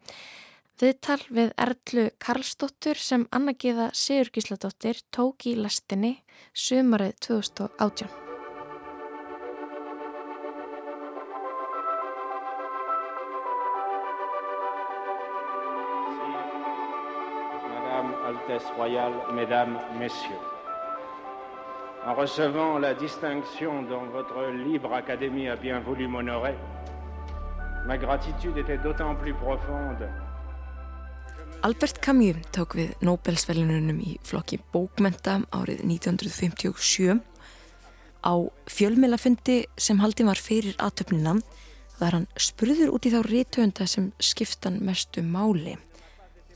[0.80, 6.16] viðtal við Erlu Karlsdóttur sem Anna Gíða Sigurgísladóttir tók í lestinni
[6.54, 8.29] sumarið 2018.
[18.50, 20.42] Altesse Royale, Mesdames, Messieurs,
[22.04, 26.56] en recevant la distinction dont votre libre académie a bien voulu m'honorer,
[27.86, 30.08] ma gratitude était d'autant plus profonde.
[31.62, 37.20] Albert Camus tók við Nobelsverðinunum í flokki bókmenta árið 1957.
[38.26, 38.34] Á
[38.66, 41.36] fjölmilafundi sem haldi var fyrir aðtöfnina
[42.00, 45.76] var hann spurður út í þá rítöfunda sem skiptan mestu máli.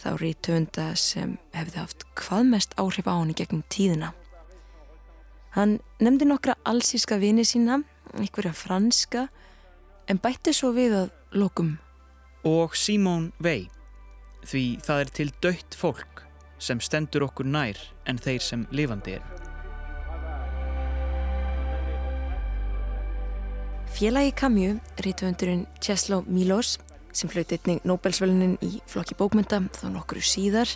[0.04, 4.10] Þá rítöfunda sem hefði haft hvað mest áhrif á hann í gegnum tíðina.
[5.56, 7.78] Hann nefndi nokkra allsíska vini sína,
[8.12, 9.30] einhverja franska,
[10.04, 11.08] en bætti svo við að
[11.40, 11.78] lokum.
[12.44, 13.70] Og Simone Weil,
[14.44, 16.20] því það er til dött fólk
[16.60, 19.40] sem stendur okkur nær en þeir sem lifandi eru.
[23.94, 26.76] Félagi Camus, rítuundurinn Czeslo Milos,
[27.14, 30.68] sem hlaut einnig Nobelsvölunin í flokki bókmynda þá nokkru síðar,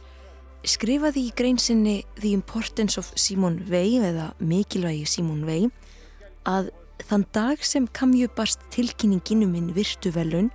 [0.66, 5.70] skrifaði í greinsinni The Importance of Simone Weil eða mikilvægi Simone Weil
[6.48, 6.70] að
[7.09, 10.51] þann dag sem Camus barst tilkynningin um hinn virtu velun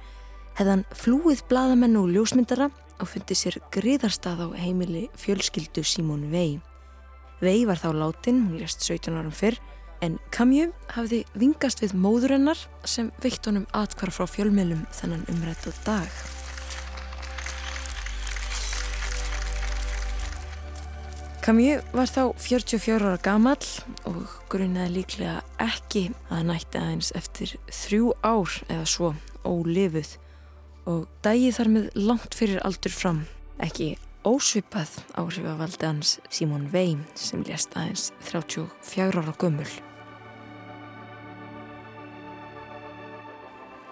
[0.57, 2.69] hefðan flúið bladamenn og ljósmyndara
[3.01, 6.59] og fundið sér griðarstað á heimili fjölskyldu Simone Weil.
[7.43, 9.57] Weil var þá látin, hún lést 17 árum fyrr,
[10.03, 15.71] en Camus hafði vingast við móður hennar sem veitt honum atkvar frá fjölmjölum þennan umrættu
[15.87, 16.09] dag.
[21.43, 23.65] Camus var þá 44 ára gamall
[24.07, 29.11] og grunnaði líklega ekki að hann ætti aðeins eftir þrjú ár eða svo
[29.43, 30.15] ólifuð
[30.87, 33.23] og dægið þar með langt fyrir aldur fram.
[33.59, 39.67] Ekki ósvipað áhrifavaldi hans Simon Weil sem lést aðeins 34 ára gömul.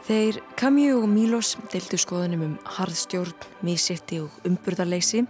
[0.02, 5.22] Þeir Camus og Milos deildu skoðunum um harðstjórn, misetti og umburðarleysi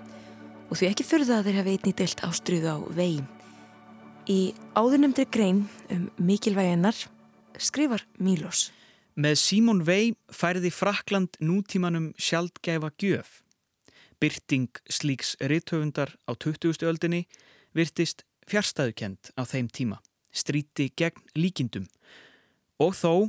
[0.71, 3.23] og því ekki það að þeir hafi einnig deilt ástriðu á vegi.
[4.31, 6.95] Í áðurnemndri grein um mikilvæginar
[7.59, 8.69] skrifar Milos.
[9.19, 13.41] Með Simon Weil færði Frakland nútímanum sjaldgæfa gjöf.
[14.23, 16.79] Byrting slíks rithöfundar á 20.
[16.87, 17.25] öldinni
[17.75, 19.99] virtist fjärstaðukend á þeim tíma,
[20.31, 21.91] stríti gegn líkindum
[22.79, 23.27] og þó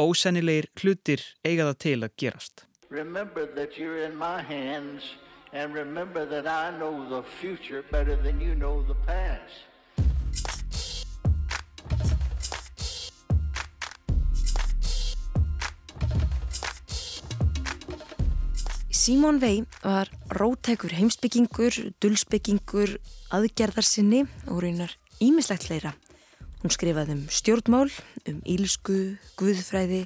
[0.00, 2.64] ósennilegir hlutir eiga það til að gerast.
[2.90, 5.02] Remember that you're in my hands
[5.52, 9.68] and remember that I know the future better than you know the past.
[19.02, 22.92] Simon Weil var rótækur heimsbyggingur, dulsbyggingur,
[23.34, 25.90] aðgerðarsinni og raunar ímislegt leira.
[26.62, 27.88] Hún skrifaði um stjórnmál,
[28.30, 30.04] um ílsku, guðfræði,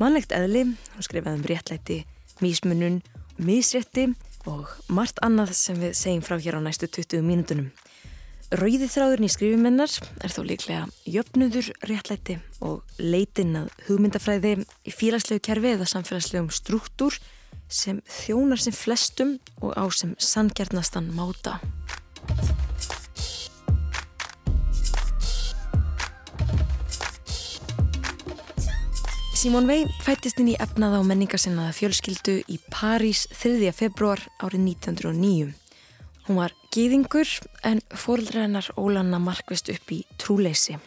[0.00, 1.98] mannlegt eðli, hún skrifaði um réttlæti,
[2.42, 2.98] mísmunun,
[3.38, 4.08] misrétti
[4.50, 7.70] og margt annað sem við segjum frá hér á næstu 20 mínutunum.
[8.54, 15.42] Rauði þráðurinn í skrifumennar er þó líklega jöfnudur réttlæti og leitinn að hugmyndafræði í félagslegu
[15.46, 17.16] kerfi eða samfélagslegum struktúr
[17.66, 21.58] sem þjónar sem flestum og á sem sanngjarnastan máta.
[29.44, 33.74] Simone Weil fættist inn í efnaða og menningarsinnaða fjölskyldu í París 3.
[33.76, 35.50] februar árið 1909.
[36.24, 37.28] Hún var gýðingur
[37.68, 40.78] en fórildra hennar ólanna markvist upp í trúleysi.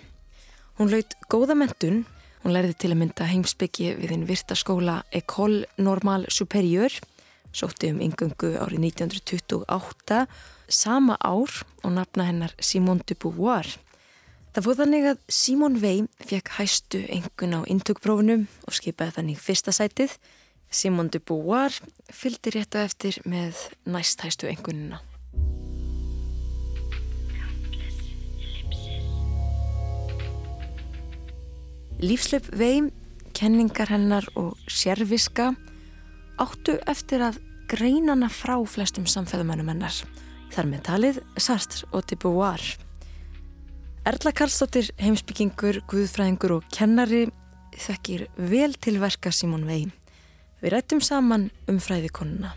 [0.82, 2.02] Hún laut góða mentun,
[2.42, 7.06] hún lærði til að mynda heimsbyggi við einn virtaskóla École Normale Supérieure,
[7.54, 10.24] sótti um yngöngu árið 1928,
[10.66, 13.70] sama ár og nafna hennar Simone de Beauvoir.
[14.58, 19.70] Það fóð þannig að Simone Weil fekk hæstu engun á intökprófunum og skipaði þannig fyrsta
[19.70, 20.16] sætið.
[20.82, 21.76] De Beauvoir
[22.10, 23.54] fylgdi rétt á eftir með
[23.86, 24.98] næst hæstu engunina.
[32.02, 32.90] Lífslöp Weil,
[33.38, 35.52] kenningar hennar og sérviska
[36.42, 37.38] áttu eftir að
[37.70, 40.02] greinana frá flestum samfæðumennum hennar.
[40.50, 42.87] Þar með talið Sartre og Beauvoir.
[44.08, 47.26] Erla Karlsdóttir, heimsbyggingur, guðfræðingur og kennari
[47.76, 49.90] þekkir vel til verka Simon Weil.
[50.62, 52.54] Við rættum saman um fræðikonuna.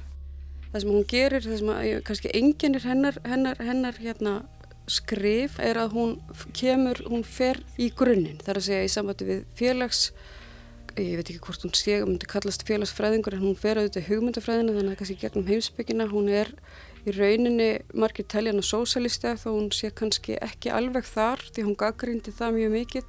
[0.71, 4.37] Það sem hún gerir, það sem að, kannski enginir hennar, hennar, hennar hérna,
[4.87, 6.13] skrif er að hún
[6.55, 8.39] kemur, hún fer í grunninn.
[8.45, 10.05] Það er að segja í sambandi við félags
[11.01, 14.77] ég veit ekki hvort hún sé, hún myndi kallast félagsfræðingur en hún fer auðvitað hugmyndafræðina
[14.77, 16.55] þannig að kannski gegnum heimsbyggina, hún er
[17.07, 21.79] í rauninni margir teljan og sósalisti þó hún sé kannski ekki alveg þar því hún
[21.81, 23.09] gaggrindi það mjög mikið.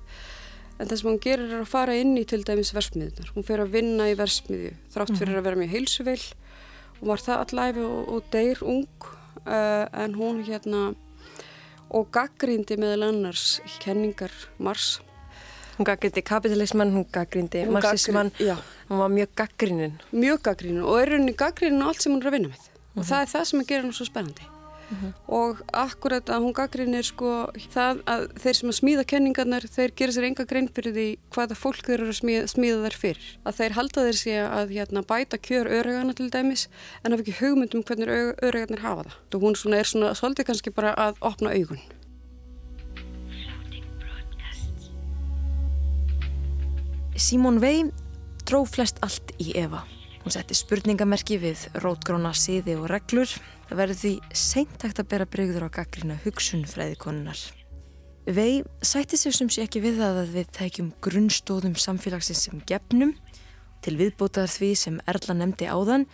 [0.79, 3.61] En það sem hún gerir er að fara inn í til dæmis versmiðunar, hún fer
[3.61, 6.23] að vinna í versmiðju þrátt fyrir að vera mjög heilsuvill.
[7.01, 9.05] Og var það allæfi og, og deyr ung
[9.45, 10.81] uh, en hún hérna
[11.91, 15.01] og gaggrindi meðal annars kenningar Mars.
[15.77, 18.31] Hún gaggrindi kapitalismann, hún gaggrindi marxismann,
[18.89, 19.95] hún var mjög gaggrinin.
[20.13, 22.70] Mjög gaggrinin og er rauninni gaggrinin á allt sem hún er að vinna með.
[22.95, 24.47] Og það er það sem að gera hún svo spennandi.
[24.91, 25.11] Mm -hmm.
[25.27, 30.11] Og akkurat að hún gaggrinir sko það að þeir sem að smíða kenningarnar, þeir gera
[30.11, 33.27] sér enga grein fyrir því hvaða fólk þeir eru að smíða, smíða þær fyrir.
[33.45, 36.67] Að þeir halda þeir sé að hérna, bæta kjör öryggana til dæmis
[37.03, 38.07] en hafa ekki hugmyndum hvernig
[38.43, 39.15] öryggarnir hafa það.
[39.35, 41.79] Og hún svona er svona svolítið kannski bara að opna augun.
[47.15, 47.91] Simone Weil
[48.49, 49.85] dró flest allt í Eva.
[50.21, 53.31] Hún setti spurningamerki við rótgróna siði og reglur.
[53.69, 57.39] Það verður því seintægt að bera breyður á gaggrina hugsun fræðikonunar.
[58.29, 63.15] Vei sætti sig sem sé ekki við að við tækjum grunnstóðum samfélagsins sem gefnum
[63.81, 66.05] til viðbótaðar því sem Erla nefndi áðan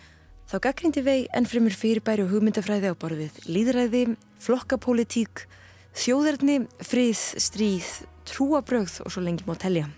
[0.48, 4.04] þá gaggrindi vei ennfremur fyrirbæri og hugmyndafræði á bara við líðræði,
[4.40, 5.44] flokkapólitík,
[5.92, 7.90] þjóðarni, frið, stríð,
[8.24, 9.90] trúabrögð og svo lengi má telja.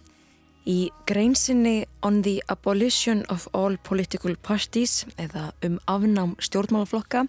[0.69, 7.25] Í greinsinni On the Abolition of All Political Parties eða um afnám stjórnmálaflokka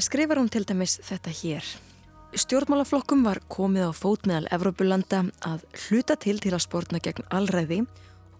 [0.00, 1.66] skrifar hún til dæmis þetta hér.
[2.32, 7.82] Stjórnmálaflokkum var komið á fót meðal Evrópulanda að hluta til til að spórna gegn allræði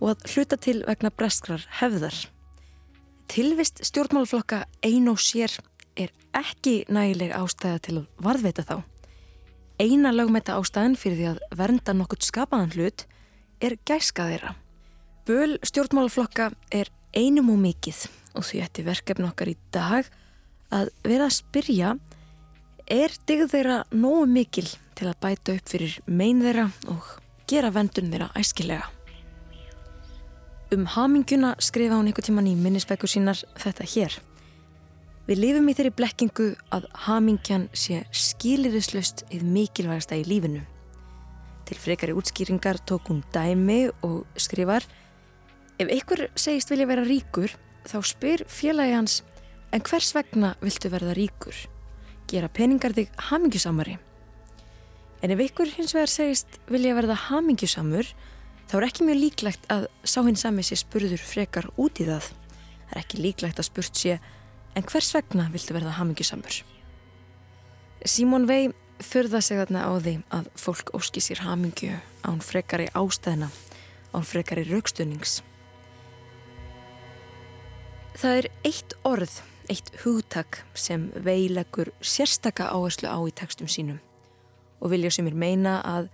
[0.01, 2.17] og að hluta til vegna breskrar hefðar.
[3.29, 5.59] Tilvist stjórnmálaflokka ein og sér
[5.93, 8.77] er ekki nægileg ástæða til að varðveita þá.
[9.77, 13.05] Eina lögmeta ástæðan fyrir því að vernda nokkurt skapaðan hlut
[13.63, 14.55] er gæska þeirra.
[15.27, 20.09] Böl stjórnmálaflokka er einum og mikið og því ætti verkefni okkar í dag
[20.73, 21.93] að vera að spyrja
[22.91, 24.67] er digð þeirra nógu mikil
[24.99, 27.15] til að bæta upp fyrir mein þeirra og
[27.51, 28.89] gera vendun þeirra æskilega.
[30.73, 34.15] Um haminguna skrifa hún einhver tíman í minnisbækur sínar þetta hér.
[35.29, 40.65] Við lifum í þeirri blekkingu að hamingjan sé skilirislust eða mikilvægasta í lífinu.
[41.69, 44.87] Til frekari útskýringar tók hún dæmi og skrifar
[45.81, 47.53] Ef einhver segist vilja vera ríkur
[47.89, 49.23] þá spyr félagi hans
[49.73, 51.57] en hvers vegna viltu verða ríkur?
[52.31, 53.97] Gera peningar þig hamingjusamari?
[55.23, 58.13] En ef einhver hins vegar segist vilja verða hamingjusamur
[58.69, 62.31] þá er ekki mjög líklegt að sá hins sami sé spurður frekar út í það.
[62.91, 64.19] Það er ekki líklegt að spurt sé
[64.77, 66.63] en hvers vegna viltu verða hamingjusamur?
[68.05, 68.73] Simon Weil
[69.07, 73.49] förða sig þarna á því að fólk óski sér hamingju án frekari ástæðna,
[74.15, 75.41] án frekari raukstunings.
[78.19, 79.37] Það er eitt orð,
[79.73, 84.03] eitt hugtak sem veilegur sérstaka áherslu á í tekstum sínum
[84.83, 86.11] og vilja sem er meina að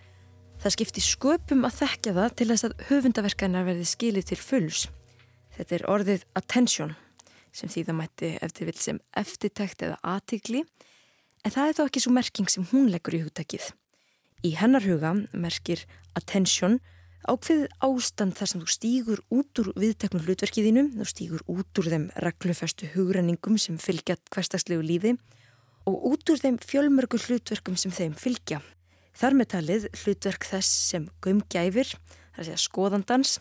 [0.62, 4.86] það skipti sköpum að þekkja það til þess að höfundaverkanar verði skilið til fulls.
[5.56, 6.94] Þetta er orðið attention
[7.54, 10.64] sem því það mætti eftir vil sem eftirtækt eða aðtikli
[11.46, 13.70] En það er þó ekki svo merking sem hún leggur í hugtakið.
[14.46, 15.84] Í hennar huga merkir
[16.18, 16.78] attention
[17.28, 22.06] ákveðið ástand þar sem þú stýgur út úr viðteknum hlutverkiðinum, þú stýgur út úr þeim
[22.24, 25.16] reglufestu hugrenningum sem fylgja hverstakslegu lífi
[25.88, 28.60] og út úr þeim fjölmörgu hlutverkum sem þeim fylgja.
[29.18, 31.90] Þar með talið hlutverk þess sem gumgæfir,
[32.36, 33.38] þar að segja skoðandans,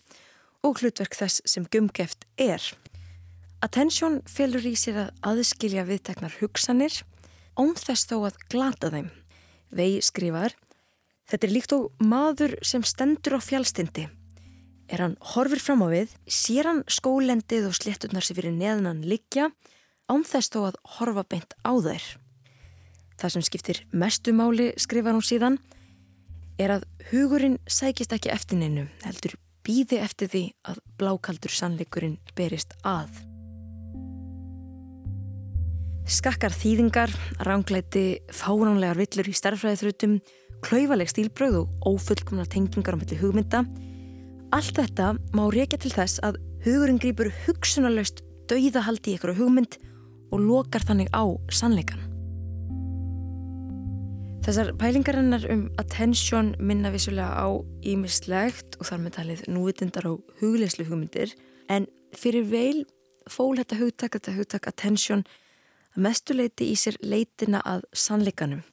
[0.65, 2.63] og hlutverk þess sem gumgæft er.
[3.61, 6.97] Attention félur í sér að aðskilja viðteknar hugsanir
[7.57, 9.09] ónþess þó að glata þeim.
[9.73, 10.55] Vei skrifar,
[11.27, 14.07] þetta er líkt og maður sem stendur á fjálstindi.
[14.87, 19.03] Er hann horfir fram á við, sér hann skólendið og slétturnar sem fyrir neðan hann
[19.03, 19.49] liggja,
[20.07, 22.05] ónþess þó að horfa beint á þær.
[23.17, 25.57] Það sem skiptir mestumáli, skrifar hún síðan,
[26.61, 29.35] er að hugurinn sækist ekki eftir neinu, heldur
[29.67, 33.26] býði eftir því að blákaldur sannleikurinn berist að.
[36.07, 37.11] Skakkar þýðingar,
[37.43, 40.13] ránglæti, fáránlegar villur í starfræðiþrutum,
[40.63, 43.65] klauvaleg stílbröð og ófullkomna tengingar á milli hugmynda.
[44.55, 49.75] Allt þetta má reykja til þess að hugurinn grýpur hugsunarlaust dauðahaldi í ykkur hugmynd
[50.31, 51.99] og lokar þannig á sannleikan.
[54.47, 57.51] Þessar pælingarinnar um attention minna vissulega á
[57.83, 61.35] ímislegt og þar með talið núvitundar á hugleislu hugmyndir
[61.67, 62.85] en fyrir veil
[63.27, 65.25] fól þetta hugtak, þetta hugtak attention
[65.97, 68.63] að mestuleiti í sér leitina að sannleikanum.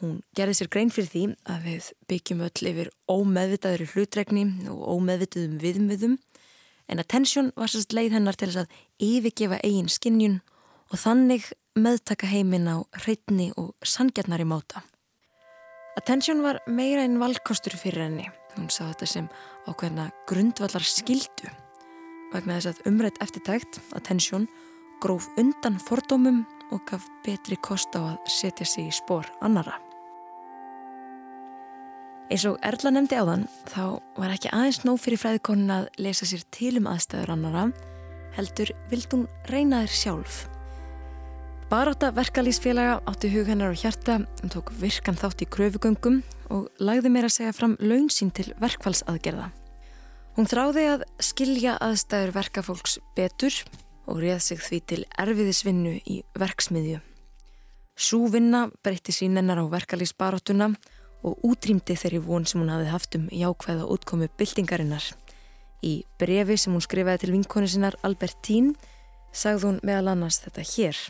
[0.00, 5.58] Hún gerði sér grein fyrir því að við byggjum öll yfir ómeðvitaður hlutregni og ómeðvitaðum
[5.60, 6.16] viðmöðum
[6.90, 10.40] En attention var sérst leið hennar til þess að yfirgefa eigin skinnjun
[10.90, 11.46] og þannig
[11.78, 14.82] meðtaka heiminn á hreitni og sangjarnari máta.
[15.98, 18.26] Attention var meira en valkostur fyrir henni.
[18.56, 19.28] Hún sá þetta sem
[19.70, 21.52] ákveðna grundvallar skildu.
[22.34, 24.48] Vegna þess að umrætt eftirtækt, Attention,
[25.02, 29.76] gróf undan fordómum og gaf betri kost á að setja sig í spór annara.
[32.30, 36.28] Eins og Erla nefndi á þann, þá var ekki aðeins nóg fyrir fræðikonin að lesa
[36.30, 37.64] sér til um aðstæður annara,
[38.36, 40.36] heldur vild hún reyna þér sjálf.
[41.70, 46.22] Baráta verkalýsfélaga átti hug hennar og hjarta, hún tók virkan þátt í kröfugöngum
[46.54, 49.50] og lagði meira að segja fram laun sín til verkfallsaðgerða.
[50.38, 53.54] Hún þráði að skilja aðstæður verkafólks betur
[54.10, 56.98] og réð sig því til erfiðisvinnu í verksmiðju.
[57.94, 60.72] Súvinna breytti sín hennar á verkalýsbaráttuna
[61.22, 65.04] og útrýmdi þeirri von sem hún hafði haft um jákvæða útkomu byltingarinnar.
[65.84, 68.74] Í brefi sem hún skrifaði til vinkonu sinnar Albertín
[69.32, 71.00] sagði hún meðal annars þetta hér.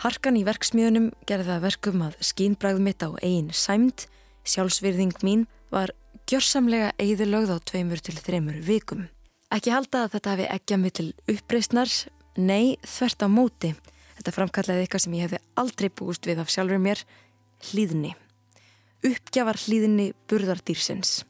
[0.00, 4.06] Harkan í verksmiðunum gerði það verkum að skínbræð mitt á eigin sæmt,
[4.48, 5.92] sjálfsvirðing mín var
[6.30, 9.08] gjörsamlega eigðilögð á tveimur til þreymur vikum.
[9.50, 11.94] Ekki halda að þetta hefði ekki að mig til uppreysnar,
[12.38, 13.74] nei þvert á móti.
[14.20, 17.02] Þetta framkallaði eitthvað sem ég hefði aldrei búist við af sjálfur mér,
[17.70, 18.14] hlýðni
[19.06, 21.22] uppgjafar hlýðinni burðardýrsins.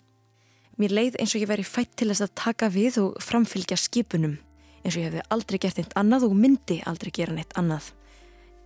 [0.80, 4.38] Mér leið eins og ég væri fætt til þess að taka við og framfylgja skipunum,
[4.82, 7.92] eins og ég hefði aldrei gert neitt annað og myndi aldrei gera neitt annað.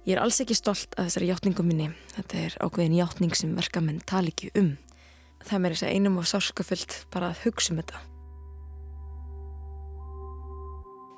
[0.04, 4.02] Ég er alls ekki stolt af þessari hjáttningum minni, þetta er ákveðin hjáttning sem verkamenn
[4.08, 4.74] tala ekki um.
[5.44, 8.04] Það er mér þess að einum og sárskafullt bara að hugsa um þetta.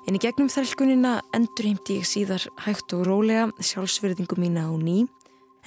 [0.07, 5.01] En í gegnum þrælkunina endur heimti ég síðar hægt og rólega sjálfsverðingu mína á ný,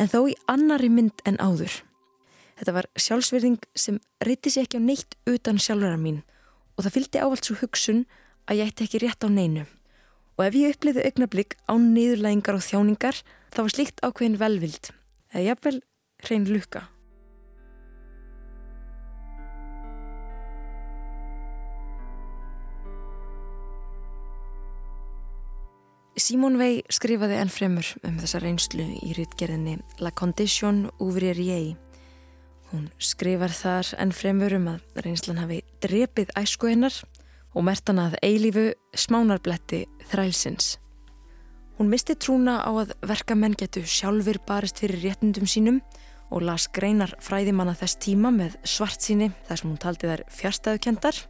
[0.01, 1.75] en þó í annari mynd en áður.
[2.57, 6.23] Þetta var sjálfsverðing sem reyti sér ekki á neitt utan sjálfverðar mín
[6.73, 8.01] og það fylgdi ávalt svo hugsun
[8.49, 9.67] að ég ætti ekki rétt á neinu.
[10.41, 13.21] Og ef ég uppliði augnablík án niðurlægingar og þjáningar
[13.53, 14.89] þá var slíkt ákveðin velvild
[15.35, 15.77] eða jafnvel
[16.25, 16.87] hrein lukka.
[26.31, 31.41] Simón Vei skrifaði enn fremur um þessa reynslu í rítgerðinni La Condition Ouvrier
[32.71, 36.95] Hún skrifar þar enn fremur um að reynslan hafi drepið æsku hennar
[37.51, 39.81] og mertan að eilífu smánarbletti
[40.13, 40.77] þrælsins.
[41.81, 45.83] Hún misti trúna á að verkamenn getu sjálfur barist fyrir réttundum sínum
[46.31, 51.25] og las greinar fræðimanna þess tíma með svart síni þar sem hún taldi þær fjárstæðukendar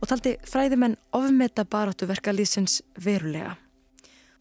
[0.00, 3.58] og taldi fræðimenn ofmeta baráttu verkalýðsins verulega.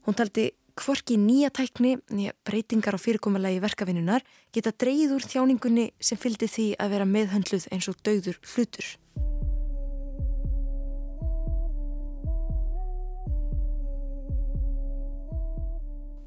[0.06, 6.20] Hún taldi Hvorki nýja tækni, nýja breytingar á fyrirkommalagi verkavinnunar geta dreyið úr þjáningunni sem
[6.20, 8.90] fylgdi því að vera meðhöndluð eins og dauður hlutur.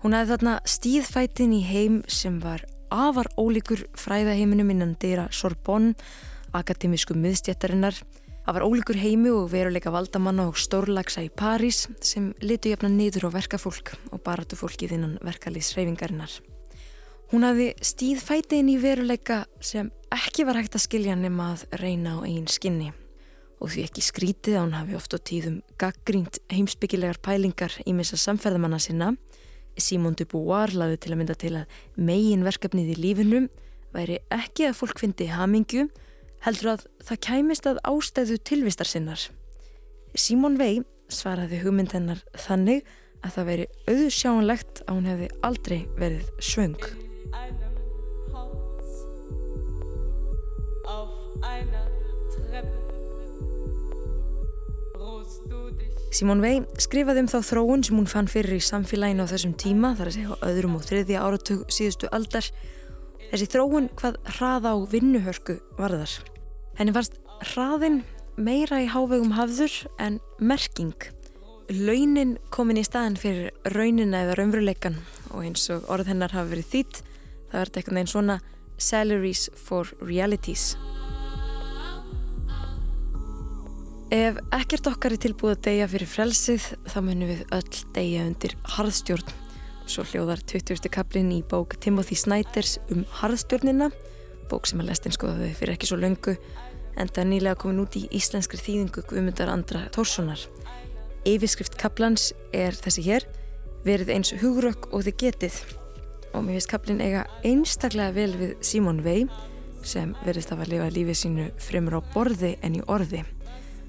[0.00, 5.92] Hún aði þarna stíðfætin í heim sem var afar ólíkur fræðaheiminum innan dýra Sorbonne,
[6.56, 8.00] akademísku miðstjættarinnar,
[8.48, 13.26] Það var ólíkur heimi og veruleika valdamanna og stórlagsa í París sem litu jafna niður
[13.28, 16.38] á verkafólk og baratu fólkið innan verkalýsreifingarinnar.
[17.28, 22.16] Hún hafði stíð fætiðin í veruleika sem ekki var hægt að skilja nema að reyna
[22.16, 22.88] á einn skinni
[23.60, 28.16] og því ekki skrítið að hún hafi oft á tíðum gaggrínt heimsbyggilegar pælingar í missa
[28.16, 29.12] samferðamanna sinna.
[29.76, 33.52] Simón de Beauvoir laði til að mynda til að megin verkefnið í lífinum
[33.92, 35.90] væri ekki að fólk fyndi hamingju
[36.46, 39.26] heldur að það kæmist að ástæðu tilvistar sinnar.
[40.18, 40.80] Símón Vei
[41.12, 42.86] svaraði hugmynd hennar þannig
[43.24, 46.80] að það veri auðsjánlegt að hún hefði aldrei verið svöng.
[56.18, 59.92] Simón Vei skrifaði um þá þróun sem hún fann fyrir í samfélaginu á þessum tíma,
[59.94, 62.48] þar að segja á öðrum og þriðja áratug síðustu aldar
[63.28, 66.12] Þessi þróun hvað hraða á vinnuhörku varðar.
[66.78, 67.18] Henni fannst
[67.50, 68.02] hraðin
[68.40, 70.94] meira í hávegum hafður en merking.
[71.68, 74.96] Launin komin í staðin fyrir raunina eða raunveruleikan
[75.34, 78.38] og eins og orð hennar hafi verið þýtt það verði eitthvað einn svona
[78.78, 80.70] salaries for realities.
[84.08, 88.56] Ef ekkert okkar er tilbúið að deyja fyrir frelsið þá munum við öll deyja undir
[88.78, 89.36] harðstjórn
[89.88, 90.84] Svo hljóðar 20.
[90.92, 93.86] kaplinn í bók Timothy Snyders um harðstjórnina,
[94.50, 96.34] bók sem að lestin skoðaði fyrir ekki svo löngu,
[97.00, 100.42] en það er nýlega komin út í íslenskri þýðingu Guðmundar Andra Tórssonar.
[101.24, 103.24] Yfirskrift kaplans er þessi hér,
[103.86, 105.56] verið eins hugrökk og þið getið.
[106.34, 109.24] Og mér finnst kaplinn eiga einstaklega vel við Simon Vei,
[109.80, 113.24] sem verðist að lifa lífið sínu fremur á borði en í orði.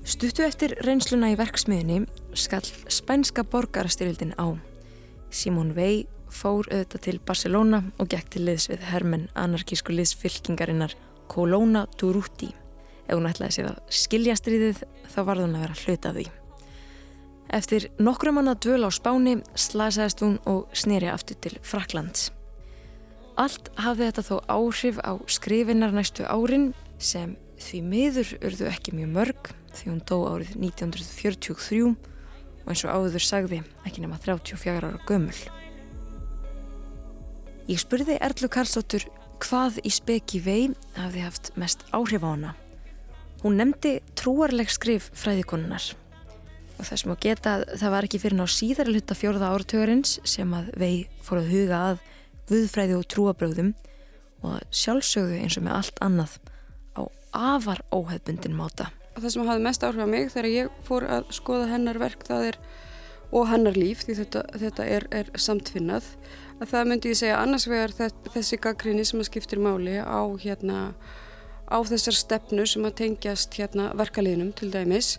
[0.07, 2.05] Stuttu eftir reynsluna í verksmiðinni
[2.39, 4.68] skall spænska borgarastyrildin á.
[5.29, 10.95] Simón Vei fór auðvitað til Barcelona og gekk til liðs við hermen anarkísku liðsfylkingarinnar
[11.29, 12.49] Colonna Durruti.
[13.07, 16.25] Ef hún ætlaði sér að skilja stríðið þá var hún að vera hluta af því.
[17.59, 22.29] Eftir nokkru manna dvöl á spáni slasaðist hún og snýri aftur til Fraklands.
[23.39, 29.13] Allt hafði þetta þó áhrif á skrifinnar næstu árin sem því miður urðu ekki mjög
[29.15, 31.95] mörg því hún dó árið 1943
[32.69, 35.37] og eins og áður sagði ekki nema 34 ára gömul.
[37.65, 39.07] Ég spurði Erlu Karlsóttur
[39.41, 42.51] hvað í speki vei hafði haft mest áhrif á hana.
[43.41, 45.95] Hún nefndi trúarleg skrif fræðikonunnar
[46.77, 50.53] og þess má geta að það var ekki fyrir ná síðar hluta fjórða áratögarins sem
[50.53, 50.93] að vei
[51.25, 52.05] fór að huga að
[52.51, 53.73] guðfræði og trúabröðum
[54.45, 56.37] og sjálfsögðu eins og með allt annað
[56.93, 57.01] á
[57.33, 58.91] afar óheðbundin máta.
[59.19, 62.59] Það sem hafði mest áhrif á mig þegar ég fór að skoða hennar verk er,
[63.35, 66.07] og hennar líf því þetta, þetta er, er samtfinnað
[66.59, 67.93] að það myndi ég segja annars vegar
[68.33, 70.79] þessi gaggrinni sem að skiptir máli á, hérna,
[71.69, 75.17] á þessar stefnu sem að tengjast hérna, verkaliðnum til dæmis.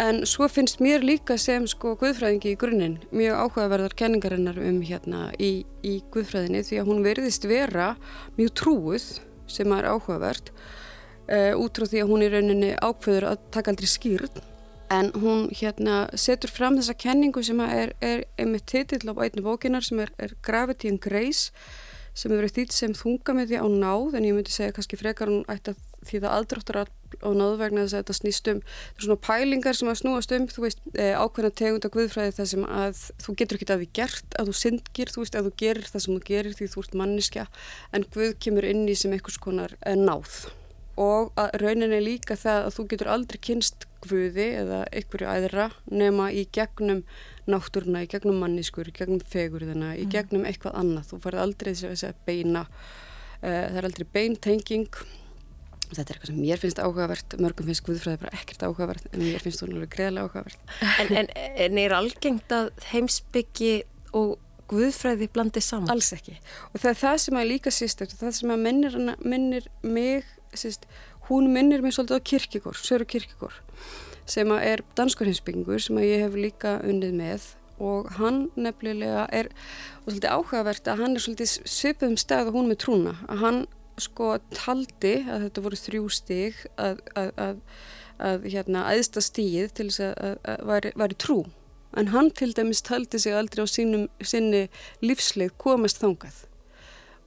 [0.00, 5.26] En svo finnst mér líka sem sko guðfræðingi í grunninn mjög áhugaverðar kenningarinnar um hérna
[5.34, 7.94] í, í guðfræðinni því að hún verðist vera
[8.38, 9.08] mjög trúið
[9.50, 10.52] sem er áhugavert
[11.30, 14.42] uh, út frá því að hún í rauninni ákveður að taka aldrei skýrn
[14.90, 19.86] en hún hérna setur fram þessa kenningu sem er, er einmitt titill á einni bókinar
[19.86, 21.52] sem er, er Gravity and Grace
[22.10, 25.46] sem hefur verið þýtt sem þungamiði á náð en ég myndi segja kannski frekar hún
[25.50, 28.60] ætti að því það aðdráttar á náð vegna þess að þetta snýst um
[28.96, 32.64] svona pælingar sem að snúast um þú veist e, ákveðna tegund af guðfræði þar sem
[32.66, 35.90] að þú getur ekki að því gert að þú syndgir, þú veist að þú gerir
[35.90, 37.46] það sem þú gerir því þú ert manniska
[37.92, 40.40] en Guð kemur inn í sem einhvers konar e, náð
[41.00, 46.30] og að rauninni líka það að þú getur aldrei kynst Guði eða einhverju æðra nema
[46.32, 47.02] í gegnum
[47.50, 51.10] náttúruna, í gegnum manniskur, í gegnum fegurðina, í gegnum eitthvað annað.
[51.10, 55.00] Þú farið aldrei þess að beina, uh, það er aldrei beintenging.
[55.90, 59.42] Þetta er eitthvað sem mér finnst áhugavert, mörgum finnst Guðfræði bara ekkert áhugavert en mér
[59.42, 60.76] finnst hún alveg greiðlega áhugavert.
[61.02, 61.32] En, en,
[61.66, 63.74] en er algengt að heimsbyggi
[64.16, 64.38] og
[64.70, 65.90] Guðfræði blandið saman?
[65.90, 66.36] Alls ekki.
[66.70, 70.28] Og það er það sem að líka sýst eftir, það sem að minnir, minnir mig,
[70.58, 70.86] sýst,
[71.28, 73.54] hún minnir mig svolítið á kirkigór, Söru kirkigór
[74.30, 77.48] sem er danskur hinsbyggingur sem ég hef líka unnið með.
[77.80, 79.48] Og hann nefnilega er
[80.04, 83.14] og svolítið áhugavert að hann er svolítið svipum stað og hún með trúna.
[83.32, 83.62] Að hann
[84.00, 87.64] sko taldi að þetta voru þrjú stig að, að, að,
[88.28, 91.40] að hérna aðsta stíð til þess að væri, væri trú.
[91.96, 94.68] En hann til dæmis taldi sig aldrei á sínum, sinni
[95.02, 96.44] lífsleið komast þangað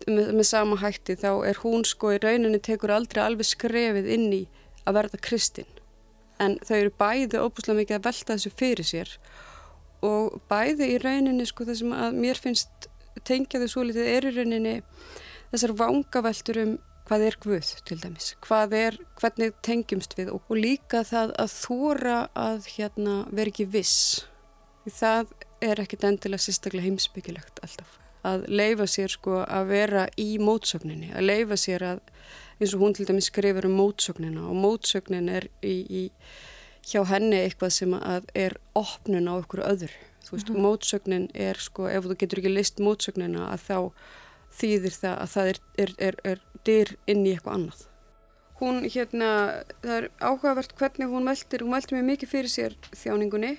[0.08, 4.30] með, með sama hætti þá er hún sko í rauninni tekur aldrei alveg skrefið inn
[4.36, 4.44] í
[4.84, 5.70] að verða kristinn
[6.44, 9.12] en þau eru bæði óbúslega mikið að velta þessu fyrir sér
[10.04, 12.90] og bæði í rauninni sko það sem að mér finnst
[13.28, 14.76] tengja þau svo litið er í rauninni
[15.54, 16.74] þessar vangaveltur um
[17.08, 21.56] hvað er Guð til dæmis, hvað er, hvernig tengjumst við og, og líka það að
[21.58, 24.24] þóra að hérna vera ekki viss,
[24.88, 25.34] það
[25.64, 31.28] er ekkit endilega sérstaklega heimsbyggilegt alltaf, að leifa sér sko að vera í mótsögninni, að
[31.28, 32.02] leifa sér að
[32.60, 36.04] eins og hún til dæmis skrifur um mótsögnina og mótsögnin er í, í
[36.88, 37.96] hjá henni eitthvað sem
[38.36, 40.62] er opnun á ykkur öður þú veist, mm -hmm.
[40.66, 43.78] mótsögnin er sko ef þú getur ekki list mótsögnina að þá
[44.60, 47.80] þýðir það að það er, er, er, er dyr inn í eitthvað annað.
[48.60, 49.30] Hún hérna,
[49.82, 53.58] það er áhugavert hvernig hún meldir, hún meldir mig mikið fyrir sér þjáningunni.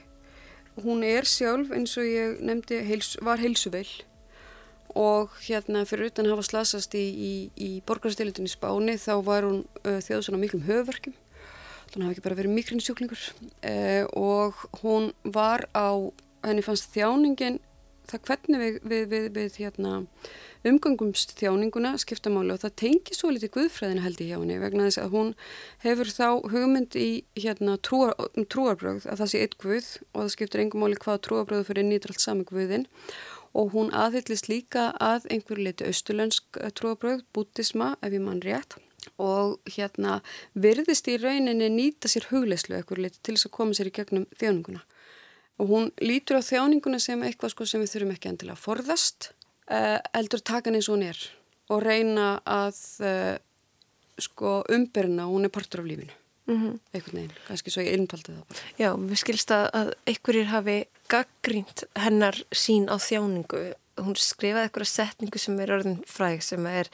[0.84, 3.90] Hún er sjálf eins og ég nefndi heils, var heilsuveil
[4.94, 10.00] og hérna fyrir utan hafa slasast í, í, í borgarstilitunni Spáni þá var hún uh,
[10.04, 11.16] þjóð svona miklum höfverkjum
[11.94, 16.10] þannig að það hafi ekki bara verið mikrinsjúklingur uh, og hún var á,
[16.46, 17.60] henni fannst þjáningin
[18.08, 19.92] það hvernig við, við, við, við hérna,
[20.68, 25.00] umgangumst þjáninguna skiptamáli og það tengi svo litið guðfræðina held í hjá henni vegna þess
[25.00, 25.30] að hún
[25.84, 27.08] hefur þá hugmynd í
[27.38, 31.22] hérna, trúar, um trúarbröð að það sé eitt guð og það skiptir engum máli hvað
[31.28, 32.86] trúarbröðu fyrir nýtralt sami guðin
[33.54, 38.78] og hún aðhyllist líka að einhverju leiti austurlönsk eh, trúabröð, bútisma ef ég mann rétt.
[39.20, 40.18] Og hérna
[40.56, 44.26] virðist í rauninni nýta sér hugleislu einhverju leiti til þess að koma sér í gegnum
[44.40, 44.82] þjáninguna.
[45.62, 49.30] Og hún lítur á þjáninguna sem eitthvað sko sem við þurfum ekki endilega að forðast
[49.70, 51.20] uh, eldur takan eins og hún er
[51.70, 53.36] og reyna að uh,
[54.18, 56.78] sko umbyrna og hún er partur af lífinu mm -hmm.
[56.92, 58.60] einhvern veginn, kannski svo ég innfaldi það bara.
[58.78, 60.78] Já, við skilst að einhverjir hafi
[61.08, 63.74] gaggrínt hennar sín á þjáningu.
[63.96, 66.88] Hún skrifaði eitthvað setningu sem er orðin fræg sem er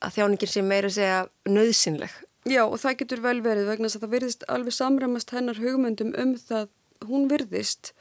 [0.00, 2.10] að þjáningin sé meira segja nöðsynleg
[2.44, 6.10] Já og það getur vel verið vegna þess að það virðist alveg samræmast hennar hugmyndum
[6.20, 6.66] um það
[7.08, 7.94] hún virðist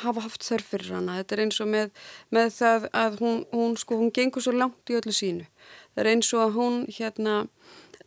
[0.00, 1.18] hafa haft þörf fyrir hana.
[1.20, 1.90] Þetta er eins og með,
[2.32, 5.48] með það að hún, hún, sko, hún gengur svo langt í öllu sínu.
[5.92, 7.34] Það er eins og að hún hérna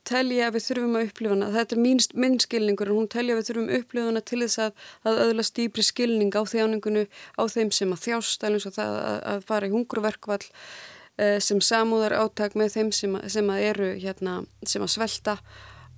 [0.08, 1.50] telja að við þurfum að upplifa hana.
[1.54, 4.40] Þetta er mín, minn skilningur en hún telja að við þurfum að upplifa hana til
[4.44, 7.06] þess að, að öðla stýpri skilning á þjáningunu
[7.40, 11.62] á þeim sem að þjást, alveg svo það að, að fara í hungruverkvall eh, sem
[11.64, 14.38] samúðar áttak með þeim sem, sem að eru hérna,
[14.68, 15.38] sem að svelta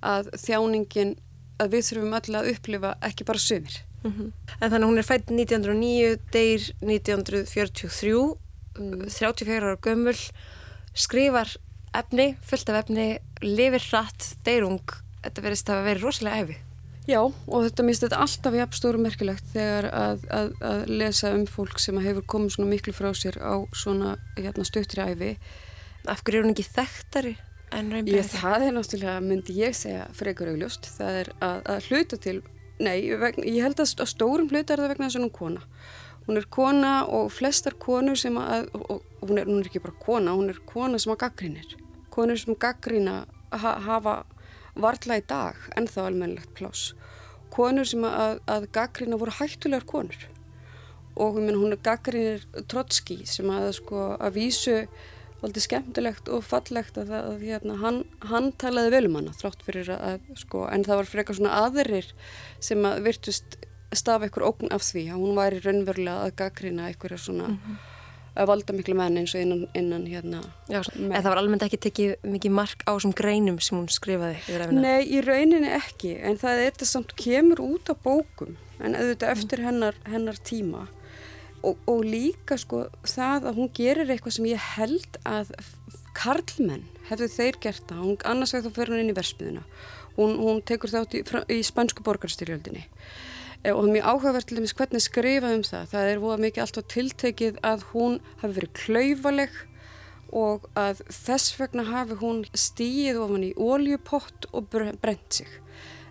[0.06, 1.16] að þjáningin
[1.62, 3.78] að við þurfum öll að upplifa ekki bara sömur.
[4.04, 4.32] Mm -hmm.
[4.60, 8.36] En þannig hún er fætt 1909, deyr 1943,
[8.78, 9.08] mm.
[9.08, 10.18] 34 ára gömul,
[10.94, 11.56] skrifar
[11.94, 13.08] efni, fullt af efni,
[13.44, 16.58] lifir hratt, deyrung, þetta verðist að vera rosalega æfi.
[17.06, 21.44] Já og þetta minnst þetta alltaf í apstóru merkilegt þegar að, að, að lesa um
[21.46, 25.36] fólk sem hefur komið svona miklu frá sér á svona hérna, stuttri æfi.
[26.10, 27.36] Af hverju er hún ekki þekktari
[28.06, 30.86] Ég, það er náttúrulega, myndi ég segja, frekar augljóst.
[30.96, 32.36] Það er að, að hluta til
[32.76, 35.62] Nei, vegna, ég held að stórum hluta er það vegna þess að hún kona.
[36.26, 39.82] Hún er kona og flestar konur sem að, og, og hún, er, hún er ekki
[39.84, 41.76] bara kona, hún er kona sem að gaggrínir.
[42.14, 43.18] Konur sem gaggrína
[43.52, 44.16] ha, hafa
[44.76, 46.94] varla í dag en þá almennilegt pláss.
[47.54, 50.32] Konur sem að, að gaggrína voru hættulegar konur
[51.16, 54.80] og menn, hún er gaggrínir Trotski sem að sko að vísu
[55.44, 59.90] Aldrei skemmtilegt og fallegt að, að hérna, hann, hann talaði vel um hana þrátt fyrir
[59.92, 62.08] að, sko, en það var frekar svona aðrir
[62.64, 63.58] sem að virtust
[63.94, 67.76] stafa ykkur ógn af því að hún væri raunverulega að gaggrina ykkur svona mm -hmm.
[68.36, 70.40] að valda miklu menn eins og innan, innan hérna.
[70.68, 74.36] Já, en það var almennt ekki tekið mikið mark á þessum greinum sem hún skrifaði?
[74.72, 79.30] Nei, í rauninni ekki, en það er þetta samt kemur út af bókum, en auðvitað
[79.30, 80.88] eftir hennar, hennar tíma
[81.62, 85.52] og, og líka sko það að hún gerir eitthvað sem ég held að
[86.16, 89.62] karlmenn hefðu þeir gert það, hún annars veginn þá fyrir hún inn í versmiðuna,
[90.16, 91.22] hún, hún tekur þátt í,
[91.56, 92.86] í spænsku borgarstyrjöldinni
[93.72, 96.64] og það er mjög áhugavert til dæmis hvernig skrifað um það, það er voða mikið
[96.64, 99.58] alltaf tiltekið að hún hafi verið klauvaleg
[100.36, 105.50] og að þess vegna hafi hún stíið ofan í óljupott og brent sig.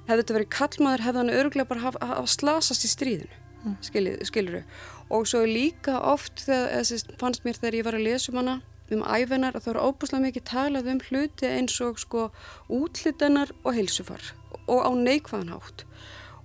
[0.06, 4.22] Hefði þetta verið kallmaður hefði hann örglega bara hafa, hafa slasast í stríðinu mm.
[4.26, 4.62] skiluru
[5.10, 8.56] og svo líka oft þegar, eða, fannst mér þegar ég var að lesa um hana
[8.93, 12.28] um æfinar að það voru óbúslega mikið talað um hluti eins og sko
[12.70, 14.34] útlitanar og heilsufar
[14.66, 15.86] og á neikvæðanhátt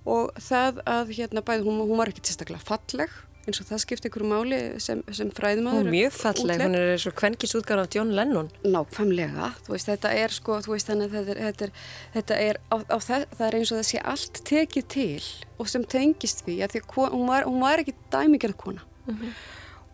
[0.05, 3.11] og það að hérna bæði hún, hún var ekki tilstaklega falleg
[3.47, 5.81] eins og það skipti ykkur máli sem, sem fræðumadur.
[5.81, 6.61] Hún er mjög falleg, útleg.
[6.67, 8.51] hún er svo kvenkis útgáð á John Lennon.
[8.61, 11.71] Nákvæmlega, þú veist þetta er sko, þú veist þannig að þetta er, þetta er,
[12.17, 15.71] þetta er á, á það, það er eins og það sé allt tekið til og
[15.73, 18.85] sem tengist því að því hún var, hún var ekki dæmigerð kona.
[19.07, 19.33] Mm -hmm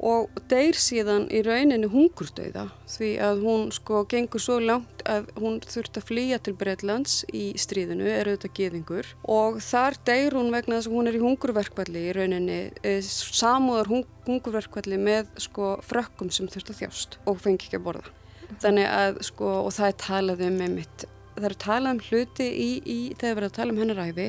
[0.03, 5.57] og deyr síðan í rauninni hungurdauða því að hún sko gengur svo langt að hún
[5.65, 10.77] þurft að flýja til Breitlands í stríðinu, er auðvitað geðingur og þar deyr hún vegna
[10.77, 16.31] þess að hún er í hungurverkvalli í rauninni e, samúðar hung, hungurverkvalli með sko frökkum
[16.33, 18.15] sem þurft að þjást og fengi ekki að borða.
[18.61, 22.69] Þannig að sko og það er talað um einmitt, það er talað um hluti í,
[22.85, 24.27] í þegar við erum að tala um hennar æfi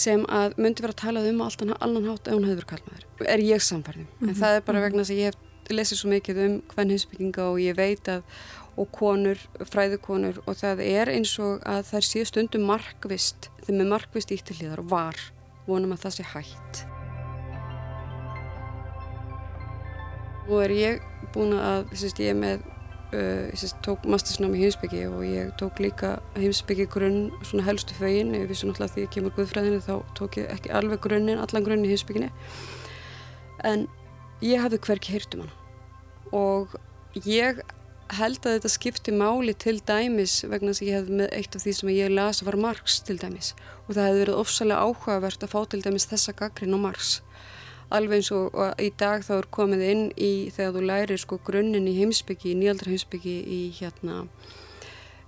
[0.00, 3.06] sem að myndi vera að tala um allt annan hátt ef hún hefur kallmaður.
[3.26, 4.06] Er ég samfærðum.
[4.06, 4.28] Mm -hmm.
[4.28, 4.40] En mhm.
[4.40, 5.38] það er bara vegna þess að ég hef
[5.70, 8.22] lesið svo mikið um hvern hinsbygginga og ég veit að
[8.80, 13.90] og konur, fræðukonur og það er eins og að það sé stundum markvist, þeim er
[13.90, 15.20] markvist íttilíðar og var,
[15.66, 16.84] vonum að það sé hægt.
[20.48, 21.02] Nú er ég
[21.34, 22.69] búin að, þess að ég er með
[23.10, 28.30] Uh, ég tók mastersnám í heimsbyggi og ég tók líka heimsbyggi grunn svona helstu fögin,
[28.38, 31.82] ég vissi náttúrulega því ég kemur guðfræðinu þá tók ég ekki alveg grunnin, allan grunn
[31.82, 32.30] í heimsbygginni
[33.66, 33.88] en
[34.46, 35.56] ég hafði hverki heyrt um hana.
[36.30, 36.76] Og
[37.26, 37.58] ég
[38.14, 41.64] held að þetta skipti máli til dæmis vegna þess að ég hef með eitt af
[41.64, 43.52] því sem ég las var Marx til dæmis.
[43.88, 47.18] Og það hefði verið ofsalega áhugavert að fá til dæmis þessa gaggrinn á Marx
[47.90, 51.38] alveg eins og, og í dag þá er komið inn í þegar þú lærir sko
[51.46, 54.22] grunninn í heimsbyggi, í nýjaldra heimsbyggi í hérna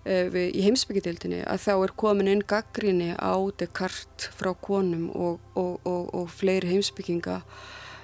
[0.06, 5.86] uh, í heimsbyggidildinni að þá er komin inn gaggrinni á Descartes frá konum og, og,
[5.86, 7.40] og fleiri heimsbygginga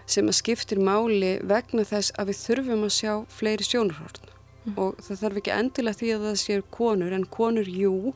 [0.08, 4.76] sem að skiptir máli vegna þess að við þurfum að sjá fleiri sjónurhórn mm.
[4.80, 8.14] og það þarf ekki endilega því að það séu konur en konur, jú,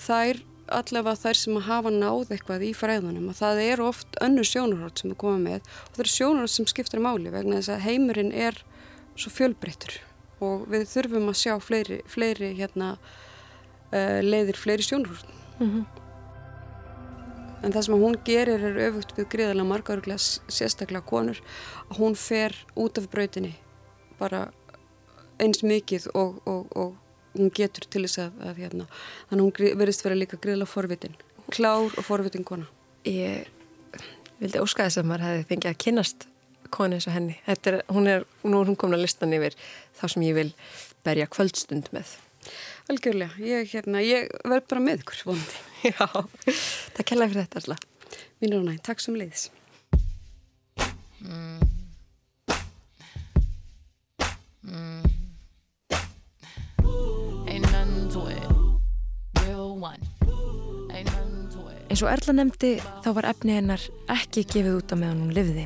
[0.00, 0.40] þær
[0.72, 5.12] allavega þær sem hafa náð eitthvað í fræðunum og það er oft önnur sjónarhótt sem
[5.12, 8.58] er komað með og það er sjónarhótt sem skiptir máli vegna þess að heimurinn er
[9.16, 10.00] svo fjölbreyttur
[10.44, 12.96] og við þurfum að sjá fleiri, fleiri hérna,
[13.92, 15.86] uh, leiðir fleiri sjónarhótt mm -hmm.
[17.62, 21.40] en það sem hún gerir er öfugt við gríðarlega margaruglega sérstaklega konur
[21.90, 23.54] að hún fer út af brautinni
[24.18, 24.50] bara
[25.38, 26.94] eins mikið og, og, og
[27.40, 28.86] hún getur til þess að, að hérna,
[29.30, 31.16] þannig að hún virðist vera líka greiðlega forvitin,
[31.52, 32.68] klár og forvitin kona.
[33.06, 33.46] Ég
[34.40, 36.28] vildi óska þess að maður hefði fengið að kynnast
[36.74, 37.38] konu eins og henni.
[37.46, 39.56] Þetta er, hún er, nú er hún komin að listan yfir
[39.96, 40.48] þá sem ég vil
[41.06, 42.16] berja kvöldstund með.
[42.90, 45.62] Algjörlega, ég, hérna, ég verð bara með ykkur, vonandi.
[45.90, 46.06] Já,
[46.96, 47.86] takk hella fyrir þetta alltaf.
[48.42, 49.48] Mín er næ, takk sem leiðis.
[54.66, 55.15] Ain't
[61.96, 62.70] Eins og Erla nefndi
[63.00, 63.80] þá var efni hennar
[64.12, 65.62] ekki gefið út á meðan hún lifði.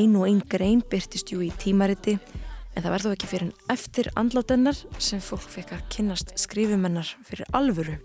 [0.00, 3.74] Ein og ein grein byrtist jú í tímariti en það var þó ekki fyrir en
[3.74, 7.98] eftir andlátennar sem fólk fekk að kynnast skrifumennar fyrir alvöru.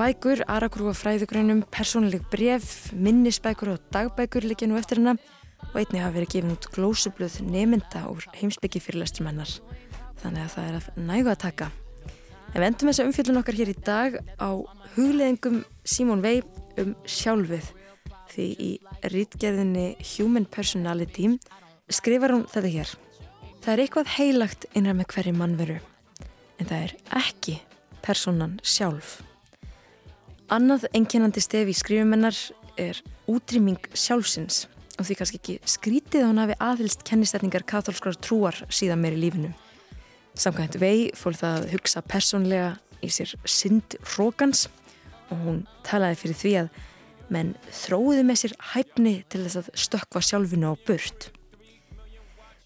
[0.00, 5.20] Bækur, aragrúa fræðugreinum, persónuleg bref, minnisbækur og dagbækur líka nú eftir hennar
[5.66, 9.52] og einnig hafa verið gefin út glósubluð nemynda úr heimsbyggi fyrirlestumennar.
[10.24, 11.72] Þannig að það er að nægu að taka.
[12.50, 14.50] En við endum þessa umfjöldun okkar hér í dag á
[14.96, 16.42] hugleðingum Simon Weil
[16.80, 17.68] um sjálfið
[18.30, 18.70] því í
[19.12, 19.86] rítgerðinni
[20.16, 21.36] Human Personality
[21.90, 22.92] skrifar hún þetta hér.
[23.60, 25.78] Það er eitthvað heilagt innra með hverju mannveru
[26.60, 27.56] en það er ekki
[28.04, 29.20] personan sjálf.
[30.50, 32.36] Annað einkennandi stef í skrifumennar
[32.80, 32.98] er
[33.30, 34.64] útrýming sjálfsins
[34.98, 39.22] og því kannski ekki skrítið að hún hafi aðhylst kennisetningar katholskrar trúar síðan meir í
[39.22, 39.52] lífinu.
[40.40, 42.68] Samkvæmt vei fór það að hugsa persónlega
[43.04, 44.68] í sér synd rókans
[45.28, 46.70] og hún talaði fyrir því að
[47.30, 51.28] menn þróiði með sér hæfni til þess að stökkva sjálfinu á burt.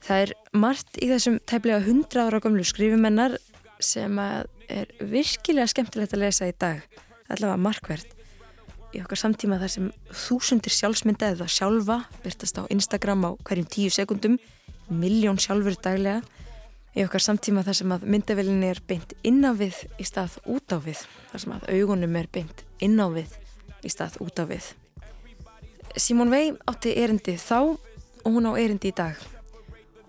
[0.05, 3.35] Það er margt í þessum tæplega 100 ára gömlu skrifumennar
[3.83, 6.79] sem er virkilega skemmtilegt að lesa í dag,
[7.27, 8.15] allavega markvert.
[8.95, 13.91] Í okkar samtíma þar sem þúsundir sjálfsmynda eða sjálfa byrtast á Instagram á hverjum tíu
[13.91, 14.39] sekundum,
[14.87, 16.23] miljón sjálfur daglega
[16.95, 20.75] í okkar samtíma þar sem að myndavelinni er beint inn á við í stað út
[20.75, 23.35] á við þar sem að augunum er beint inn á við
[23.85, 24.73] í stað út á við.
[25.97, 27.59] Simón Vei átti erindi þá
[28.25, 29.19] og hún á erindi í dag.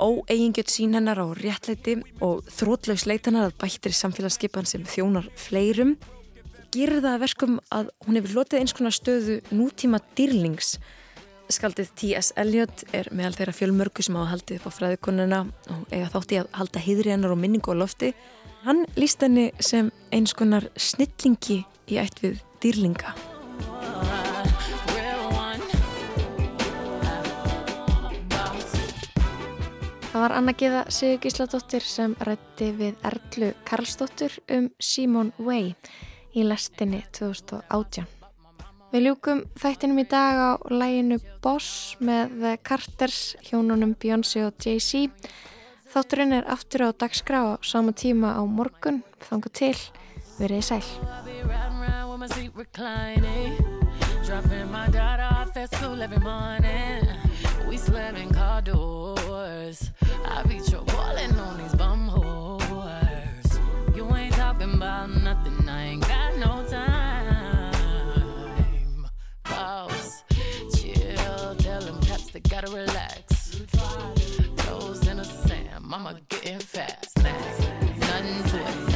[0.02, 5.96] Óeigingjött sín hennar á réttleiti og þrótlaus leit hennar að bættir samfélagsskipan sem þjónar fleirum
[6.76, 10.76] gerir það að verkum að hún hefur lotið eins konar stöðu nútíma dýrlings
[11.46, 12.32] Skaldið T.S.
[12.41, 15.41] Eliot er meðal þeirra fjölmörgu sem hafa haldið upp á fræðikonuna
[15.76, 18.10] og eiga þátti að halda heiðri hennar og minningu á lofti.
[18.66, 23.14] Hann líst henni sem eins konar snillingi í ætt við dýrlinga.
[30.10, 35.76] Það var Anna Gíða Sigur Gísladóttir sem rætti við Erlu Karlsdóttir um Simon Way
[36.34, 38.25] í lestinni 2018.
[38.96, 45.10] Við ljúkum þættinum í dag á læginu Boss með The Carters, hjónunum Beyoncé og Jay-Z.
[45.91, 49.76] Þátturinn er aftur á dagskrá á sama tíma á morgun, þangu til,
[50.39, 50.80] verið sæl.
[56.06, 57.04] Every morning.
[57.68, 59.91] We slamming car doors.
[60.24, 63.60] I be trolling on these bum whores.
[63.93, 65.55] You ain't talking about nothing.
[69.66, 70.24] house.
[70.76, 73.61] Chill, tell them cats they gotta relax.
[74.57, 77.59] Toes in the sand, mama getting fast Snack,
[77.97, 78.57] nothing to
[78.89, 78.95] it.